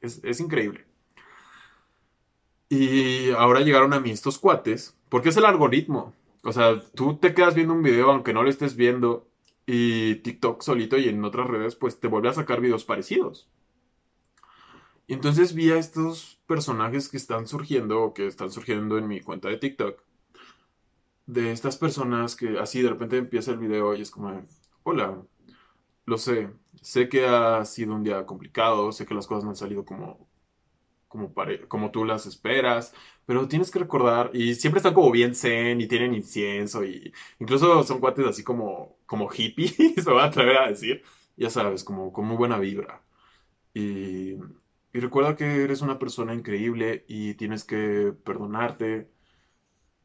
Es, 0.01 0.23
es 0.23 0.39
increíble. 0.39 0.85
Y 2.69 3.31
ahora 3.31 3.61
llegaron 3.61 3.93
a 3.93 3.99
mí 3.99 4.11
estos 4.11 4.39
cuates, 4.39 4.97
porque 5.09 5.29
es 5.29 5.37
el 5.37 5.45
algoritmo. 5.45 6.13
O 6.43 6.51
sea, 6.51 6.79
tú 6.95 7.17
te 7.17 7.33
quedas 7.33 7.55
viendo 7.55 7.73
un 7.73 7.83
video 7.83 8.11
aunque 8.11 8.33
no 8.33 8.43
lo 8.43 8.49
estés 8.49 8.75
viendo 8.75 9.27
y 9.65 10.15
TikTok 10.15 10.61
solito 10.61 10.97
y 10.97 11.09
en 11.09 11.23
otras 11.25 11.47
redes 11.47 11.75
pues 11.75 11.99
te 11.99 12.07
vuelve 12.07 12.29
a 12.29 12.33
sacar 12.33 12.61
videos 12.61 12.85
parecidos. 12.85 13.49
Y 15.07 15.13
entonces 15.13 15.53
vi 15.53 15.71
a 15.71 15.77
estos 15.77 16.39
personajes 16.47 17.09
que 17.09 17.17
están 17.17 17.47
surgiendo 17.47 18.01
o 18.03 18.13
que 18.13 18.27
están 18.27 18.51
surgiendo 18.51 18.97
en 18.97 19.07
mi 19.07 19.21
cuenta 19.21 19.49
de 19.49 19.57
TikTok. 19.57 20.01
De 21.27 21.51
estas 21.51 21.77
personas 21.77 22.35
que 22.35 22.59
así 22.59 22.81
de 22.81 22.89
repente 22.89 23.17
empieza 23.17 23.51
el 23.51 23.57
video 23.57 23.95
y 23.95 24.01
es 24.01 24.11
como, 24.11 24.45
hola, 24.83 25.21
lo 26.05 26.17
sé, 26.17 26.51
sé 26.81 27.09
que 27.09 27.25
ha 27.25 27.65
sido 27.65 27.95
un 27.95 28.03
día 28.03 28.25
complicado, 28.25 28.91
sé 28.91 29.05
que 29.05 29.15
las 29.15 29.27
cosas 29.27 29.43
no 29.43 29.51
han 29.51 29.55
salido 29.55 29.85
como, 29.85 30.27
como, 31.15 31.33
como 31.67 31.91
tú 31.91 32.05
las 32.05 32.25
esperas, 32.25 32.93
pero 33.25 33.47
tienes 33.47 33.71
que 33.71 33.79
recordar, 33.79 34.31
y 34.33 34.55
siempre 34.55 34.79
están 34.79 34.93
como 34.93 35.11
bien 35.11 35.35
zen 35.35 35.81
y 35.81 35.87
tienen 35.87 36.13
incienso 36.15 36.83
y 36.85 37.13
incluso 37.39 37.83
son 37.83 37.99
cuates 37.99 38.25
así 38.27 38.43
como, 38.43 38.97
como 39.05 39.27
hippies, 39.29 39.75
se 40.03 40.11
va 40.11 40.23
a 40.23 40.27
atrever 40.27 40.57
a 40.57 40.67
decir, 40.69 41.03
ya 41.37 41.49
sabes, 41.49 41.83
como 41.83 42.11
con 42.13 42.25
muy 42.25 42.37
buena 42.37 42.59
vibra. 42.59 43.01
Y, 43.73 44.33
y 44.93 44.99
recuerda 45.01 45.35
que 45.35 45.63
eres 45.63 45.81
una 45.81 45.99
persona 45.99 46.33
increíble 46.35 47.05
y 47.07 47.35
tienes 47.35 47.63
que 47.65 48.13
perdonarte 48.25 49.09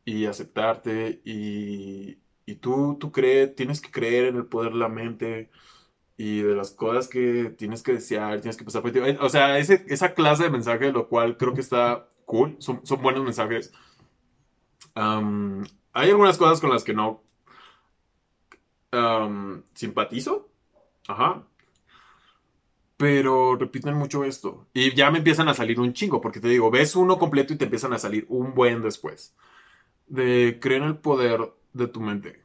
y 0.04 0.26
aceptarte 0.26 1.20
y, 1.24 2.22
y 2.46 2.54
tú, 2.56 2.96
tú 2.98 3.12
crees, 3.12 3.54
tienes 3.54 3.80
que 3.80 3.90
creer 3.90 4.26
en 4.26 4.36
el 4.36 4.46
poder 4.46 4.72
de 4.72 4.78
la 4.78 4.88
mente 4.88 5.50
y 6.20 6.42
de 6.42 6.54
las 6.54 6.70
cosas 6.72 7.08
que 7.08 7.54
tienes 7.56 7.82
que 7.82 7.94
desear, 7.94 8.42
tienes 8.42 8.58
que 8.58 8.64
pasar 8.64 8.82
por 8.82 8.92
ti. 8.92 8.98
O 8.98 9.30
sea, 9.30 9.56
ese, 9.58 9.86
esa 9.88 10.12
clase 10.12 10.42
de 10.42 10.50
mensaje, 10.50 10.92
lo 10.92 11.08
cual 11.08 11.38
creo 11.38 11.54
que 11.54 11.62
está 11.62 12.10
cool, 12.26 12.56
son, 12.58 12.84
son 12.84 13.00
buenos 13.00 13.24
mensajes. 13.24 13.72
hay 14.94 16.10
algunas 16.10 16.36
cosas 16.36 16.60
con 16.60 16.68
las 16.68 16.84
que 16.84 16.92
no 16.92 17.22
simpatizo, 19.72 20.50
ajá, 21.08 21.46
pero 22.98 23.56
repiten 23.56 23.94
mucho 23.94 24.22
esto. 24.24 24.66
Y 24.74 24.94
ya 24.94 25.10
me 25.10 25.18
empiezan 25.18 25.48
a 25.48 25.54
salir 25.54 25.80
un 25.80 25.94
chingo, 25.94 26.20
porque 26.20 26.40
te 26.40 26.48
digo, 26.48 26.70
ves 26.70 26.96
uno 26.96 27.18
completo 27.18 27.54
y 27.54 27.56
te 27.56 27.64
empiezan 27.64 27.94
a 27.94 27.98
salir 27.98 28.26
un 28.28 28.54
buen 28.54 28.82
después. 28.82 29.34
De 30.06 30.58
creer 30.60 30.82
en 30.82 30.88
el 30.88 30.98
poder 30.98 31.50
de 31.72 31.88
tu 31.88 32.00
mente. 32.02 32.39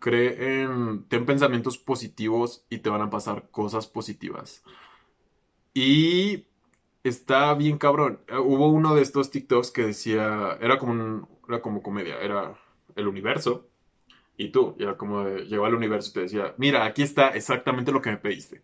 Cree 0.00 0.62
en. 0.62 1.04
Ten 1.04 1.24
pensamientos 1.26 1.78
positivos 1.78 2.66
y 2.68 2.78
te 2.78 2.90
van 2.90 3.02
a 3.02 3.10
pasar 3.10 3.50
cosas 3.50 3.86
positivas. 3.86 4.64
Y 5.74 6.46
está 7.04 7.54
bien 7.54 7.78
cabrón. 7.78 8.20
Eh, 8.28 8.36
hubo 8.36 8.68
uno 8.68 8.94
de 8.94 9.02
estos 9.02 9.30
TikToks 9.30 9.70
que 9.70 9.86
decía, 9.86 10.58
era 10.60 10.78
como 10.78 10.92
un, 10.92 11.28
era 11.48 11.62
como 11.62 11.82
comedia, 11.82 12.20
era 12.20 12.54
el 12.96 13.08
universo. 13.08 13.68
Y 14.36 14.50
tú, 14.50 14.74
era 14.78 14.96
como 14.96 15.28
llegó 15.28 15.66
al 15.66 15.74
universo 15.74 16.10
y 16.10 16.14
te 16.14 16.20
decía, 16.20 16.54
mira, 16.58 16.84
aquí 16.84 17.02
está 17.02 17.28
exactamente 17.30 17.92
lo 17.92 18.00
que 18.00 18.10
me 18.10 18.16
pediste. 18.16 18.62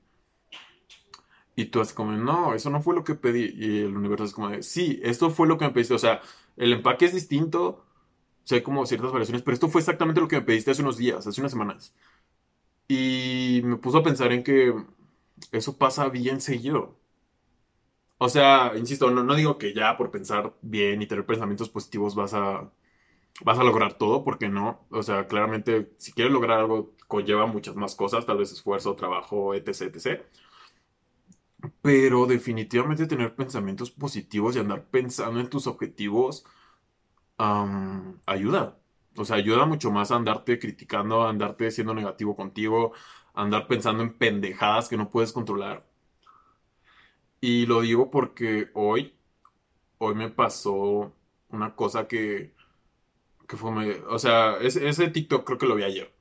Y 1.55 1.67
tú 1.67 1.81
así 1.81 1.95
como, 1.95 2.13
no, 2.13 2.55
eso 2.55 2.71
no 2.71 2.83
fue 2.83 2.95
lo 2.95 3.05
que 3.05 3.15
pedí. 3.15 3.55
Y 3.57 3.81
el 3.81 3.97
universo 3.97 4.25
es 4.25 4.33
como 4.33 4.63
sí, 4.63 5.01
esto 5.03 5.31
fue 5.31 5.49
lo 5.49 5.59
que 5.59 5.67
me 5.67 5.73
pediste. 5.73 5.95
O 5.95 5.99
sea, 5.99 6.21
el 6.57 6.73
empaque 6.73 7.07
es 7.07 7.15
distinto, 7.15 7.86
sé 8.47 8.65
como 8.65 8.87
ciertas 8.87 9.13
variaciones, 9.13 9.43
pero 9.45 9.55
esto 9.55 9.69
fue 9.71 9.83
exactamente 9.83 10.23
lo 10.23 10.29
que 10.29 10.39
me 10.39 10.43
pediste 10.43 10.73
hace 10.73 10.83
unos 10.83 10.99
días, 10.99 11.27
hace 11.29 11.43
unas 11.43 11.53
semanas. 11.53 11.95
Y 12.89 13.63
me 13.65 13.77
puso 13.79 13.99
a 13.99 14.03
pensar 14.05 14.33
en 14.33 14.43
que 14.45 14.75
eso 15.53 15.79
pasa 15.79 16.09
bien 16.09 16.41
seguido. 16.41 16.97
O 18.19 18.29
sea, 18.29 18.73
insisto, 18.77 19.11
no, 19.11 19.23
no 19.23 19.35
digo 19.35 19.59
que 19.59 19.75
ya 19.75 19.97
por 19.97 20.11
pensar 20.11 20.55
bien 20.63 21.03
y 21.03 21.07
tener 21.07 21.27
pensamientos 21.27 21.69
positivos 21.69 22.15
vas 22.15 22.33
a, 22.35 22.71
vas 23.45 23.59
a 23.59 23.65
lograr 23.65 23.95
todo, 23.99 24.25
porque 24.25 24.49
no. 24.49 24.87
O 24.91 25.03
sea, 25.05 25.27
claramente, 25.29 25.93
si 25.99 26.13
quieres 26.13 26.33
lograr 26.33 26.61
algo, 26.61 26.95
conlleva 27.09 27.47
muchas 27.47 27.77
más 27.77 27.95
cosas, 27.97 28.27
tal 28.27 28.39
vez 28.39 28.53
esfuerzo, 28.53 28.97
trabajo, 28.97 29.55
etc, 29.55 29.69
etc. 29.97 30.27
Pero 31.83 32.27
definitivamente 32.27 33.07
tener 33.07 33.35
pensamientos 33.35 33.91
positivos 33.91 34.57
y 34.57 34.59
andar 34.61 34.85
pensando 34.91 35.41
en 35.41 35.49
tus 35.49 35.67
objetivos 35.67 36.45
ayuda. 37.39 38.79
O 39.17 39.25
sea, 39.25 39.37
ayuda 39.37 39.67
mucho 39.67 39.91
más 39.91 40.11
a 40.11 40.17
andarte 40.17 40.59
criticando, 40.59 41.27
andarte 41.27 41.71
siendo 41.71 41.95
negativo 41.95 42.37
contigo, 42.37 42.93
a 43.35 43.43
andar 43.43 43.67
pensando 43.67 44.03
en 44.03 44.15
pendejadas 44.19 44.89
que 44.89 44.97
no 44.97 45.11
puedes 45.11 45.33
controlar. 45.33 45.85
Y 47.41 47.67
lo 47.67 47.81
digo 47.83 48.11
porque 48.11 48.71
hoy, 48.75 49.15
hoy 49.99 50.15
me 50.15 50.31
pasó 50.31 51.15
una 51.51 51.75
cosa 51.77 52.09
que, 52.09 52.55
que 53.49 53.57
fue, 53.57 54.03
o 54.09 54.19
sea, 54.19 54.57
ese, 54.61 54.89
ese, 54.89 55.09
TikTok 55.11 55.45
creo 55.47 55.59
que 55.59 55.67
lo 55.67 55.77
vi 55.77 55.85
ayer. 55.85 56.13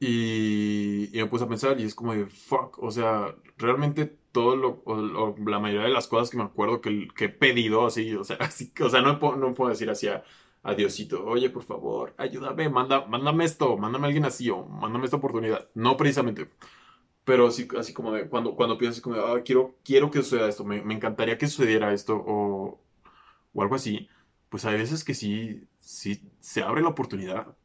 Y, 0.00 1.10
y, 1.12 1.22
me 1.22 1.26
puse 1.28 1.44
a 1.44 1.48
pensar 1.48 1.80
y 1.80 1.84
es 1.84 1.94
como 1.94 2.12
de, 2.14 2.26
fuck, 2.26 2.78
o 2.82 2.90
sea, 2.90 3.36
realmente 3.56 4.18
todo 4.32 4.56
lo, 4.56 4.82
o, 4.86 5.36
la 5.46 5.60
mayoría 5.60 5.86
de 5.86 5.92
las 5.92 6.08
cosas 6.08 6.30
que 6.30 6.38
me 6.38 6.44
acuerdo 6.44 6.80
que, 6.80 7.08
que 7.14 7.26
he 7.26 7.28
pedido, 7.28 7.86
así, 7.86 8.14
o 8.14 8.24
sea, 8.24 8.36
así, 8.40 8.72
o 8.80 8.88
sea, 8.90 9.02
no, 9.02 9.18
no 9.36 9.54
puedo 9.54 9.70
decir 9.70 9.90
así 9.90 10.08
a, 10.08 10.24
Diosito, 10.76 11.24
oye, 11.26 11.50
por 11.50 11.64
favor, 11.64 12.14
ayúdame, 12.18 12.68
manda, 12.68 13.04
mándame 13.06 13.44
esto, 13.44 13.76
mándame 13.76 14.04
a 14.04 14.08
alguien 14.08 14.24
así, 14.24 14.48
o 14.50 14.64
mándame 14.64 15.06
esta 15.06 15.16
oportunidad. 15.16 15.68
No 15.74 15.96
precisamente. 15.96 16.50
Pero 17.24 17.48
así, 17.48 17.68
así 17.78 17.92
como 17.94 18.12
cuando, 18.30 18.54
cuando 18.56 18.78
piensas 18.78 19.00
como 19.02 19.16
ah, 19.16 19.42
quiero, 19.44 19.76
quiero 19.84 20.10
que 20.10 20.22
suceda 20.22 20.48
esto, 20.48 20.64
me, 20.64 20.82
me, 20.82 20.94
encantaría 20.94 21.38
que 21.38 21.48
sucediera 21.48 21.92
esto, 21.92 22.16
o, 22.16 22.80
o 23.54 23.62
algo 23.62 23.74
así, 23.76 24.08
pues 24.48 24.64
hay 24.64 24.78
veces 24.78 25.04
que 25.04 25.14
sí, 25.14 25.66
sí 25.80 26.22
se 26.40 26.62
abre 26.62 26.82
la 26.82 26.88
oportunidad. 26.90 27.56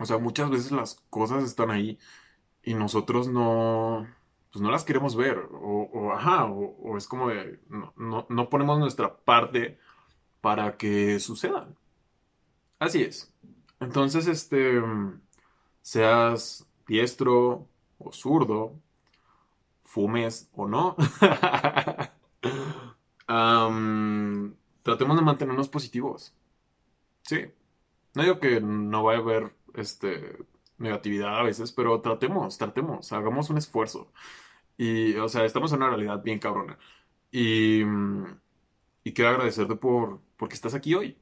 O 0.00 0.06
sea, 0.06 0.18
muchas 0.18 0.50
veces 0.50 0.72
las 0.72 0.96
cosas 1.10 1.44
están 1.44 1.70
ahí 1.70 1.98
y 2.62 2.74
nosotros 2.74 3.28
no, 3.28 4.06
pues 4.52 4.62
no 4.62 4.70
las 4.70 4.84
queremos 4.84 5.16
ver, 5.16 5.38
o, 5.52 5.90
o 5.92 6.12
ajá, 6.12 6.46
o, 6.46 6.96
es 6.96 7.06
como 7.06 7.28
de, 7.28 7.60
no, 7.68 7.92
no, 7.96 8.26
no 8.28 8.48
ponemos 8.48 8.78
nuestra 8.78 9.16
parte 9.16 9.78
para 10.40 10.76
que 10.76 11.20
sucedan. 11.20 11.76
Así 12.78 13.02
es. 13.02 13.34
Entonces, 13.80 14.26
este, 14.26 14.80
seas 15.82 16.66
diestro, 16.86 17.68
o 17.98 18.12
zurdo, 18.12 18.74
fumes 19.84 20.50
o 20.54 20.66
no, 20.68 20.96
tratemos 24.82 25.16
de 25.16 25.22
mantenernos 25.22 25.68
positivos. 25.68 26.34
Sí. 27.22 27.46
No 28.14 28.22
digo 28.22 28.40
que 28.40 28.60
no 28.60 29.02
vaya 29.04 29.18
a 29.18 29.22
haber 29.22 29.54
este, 29.74 30.38
negatividad 30.78 31.38
a 31.38 31.42
veces, 31.42 31.72
pero 31.72 32.00
tratemos, 32.00 32.58
tratemos, 32.58 33.12
hagamos 33.12 33.50
un 33.50 33.58
esfuerzo. 33.58 34.12
Y, 34.76 35.14
o 35.16 35.28
sea, 35.28 35.44
estamos 35.44 35.72
en 35.72 35.78
una 35.78 35.90
realidad 35.90 36.22
bien 36.22 36.38
cabrona. 36.38 36.78
Y, 37.32 37.82
y 39.04 39.12
quiero 39.12 39.30
agradecerte 39.30 39.76
por 39.76 40.20
porque 40.36 40.54
estás 40.54 40.74
aquí 40.74 40.94
hoy. 40.94 41.18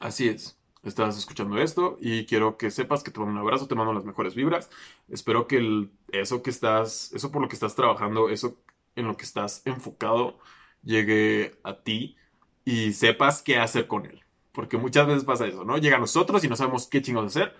Así 0.00 0.28
es 0.28 0.58
estás 0.88 1.18
escuchando 1.18 1.58
esto 1.58 1.98
y 2.00 2.26
quiero 2.26 2.56
que 2.56 2.70
sepas 2.70 3.02
que 3.02 3.10
te 3.10 3.18
mando 3.20 3.32
un 3.34 3.38
abrazo, 3.38 3.66
te 3.66 3.74
mando 3.74 3.92
las 3.92 4.04
mejores 4.04 4.34
vibras. 4.34 4.70
Espero 5.08 5.46
que 5.46 5.88
eso 6.12 6.42
que 6.42 6.50
estás, 6.50 7.12
eso 7.12 7.30
por 7.32 7.42
lo 7.42 7.48
que 7.48 7.54
estás 7.54 7.74
trabajando, 7.74 8.28
eso 8.28 8.56
en 8.94 9.06
lo 9.06 9.16
que 9.16 9.24
estás 9.24 9.62
enfocado, 9.66 10.38
llegue 10.82 11.58
a 11.64 11.82
ti 11.82 12.16
y 12.64 12.92
sepas 12.92 13.42
qué 13.42 13.58
hacer 13.58 13.86
con 13.88 14.06
él. 14.06 14.22
Porque 14.52 14.78
muchas 14.78 15.06
veces 15.06 15.24
pasa 15.24 15.46
eso, 15.46 15.64
¿no? 15.64 15.76
Llega 15.78 15.96
a 15.96 16.00
nosotros 16.00 16.42
y 16.44 16.48
no 16.48 16.56
sabemos 16.56 16.86
qué 16.86 17.02
chingos 17.02 17.26
hacer. 17.26 17.54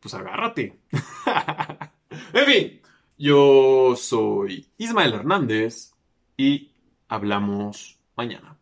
Pues 0.00 0.14
agárrate. 0.14 0.78
en 2.32 2.46
fin, 2.46 2.80
yo 3.18 3.94
soy 3.96 4.66
Ismael 4.78 5.14
Hernández 5.14 5.92
y 6.36 6.70
hablamos 7.08 7.98
mañana. 8.16 8.56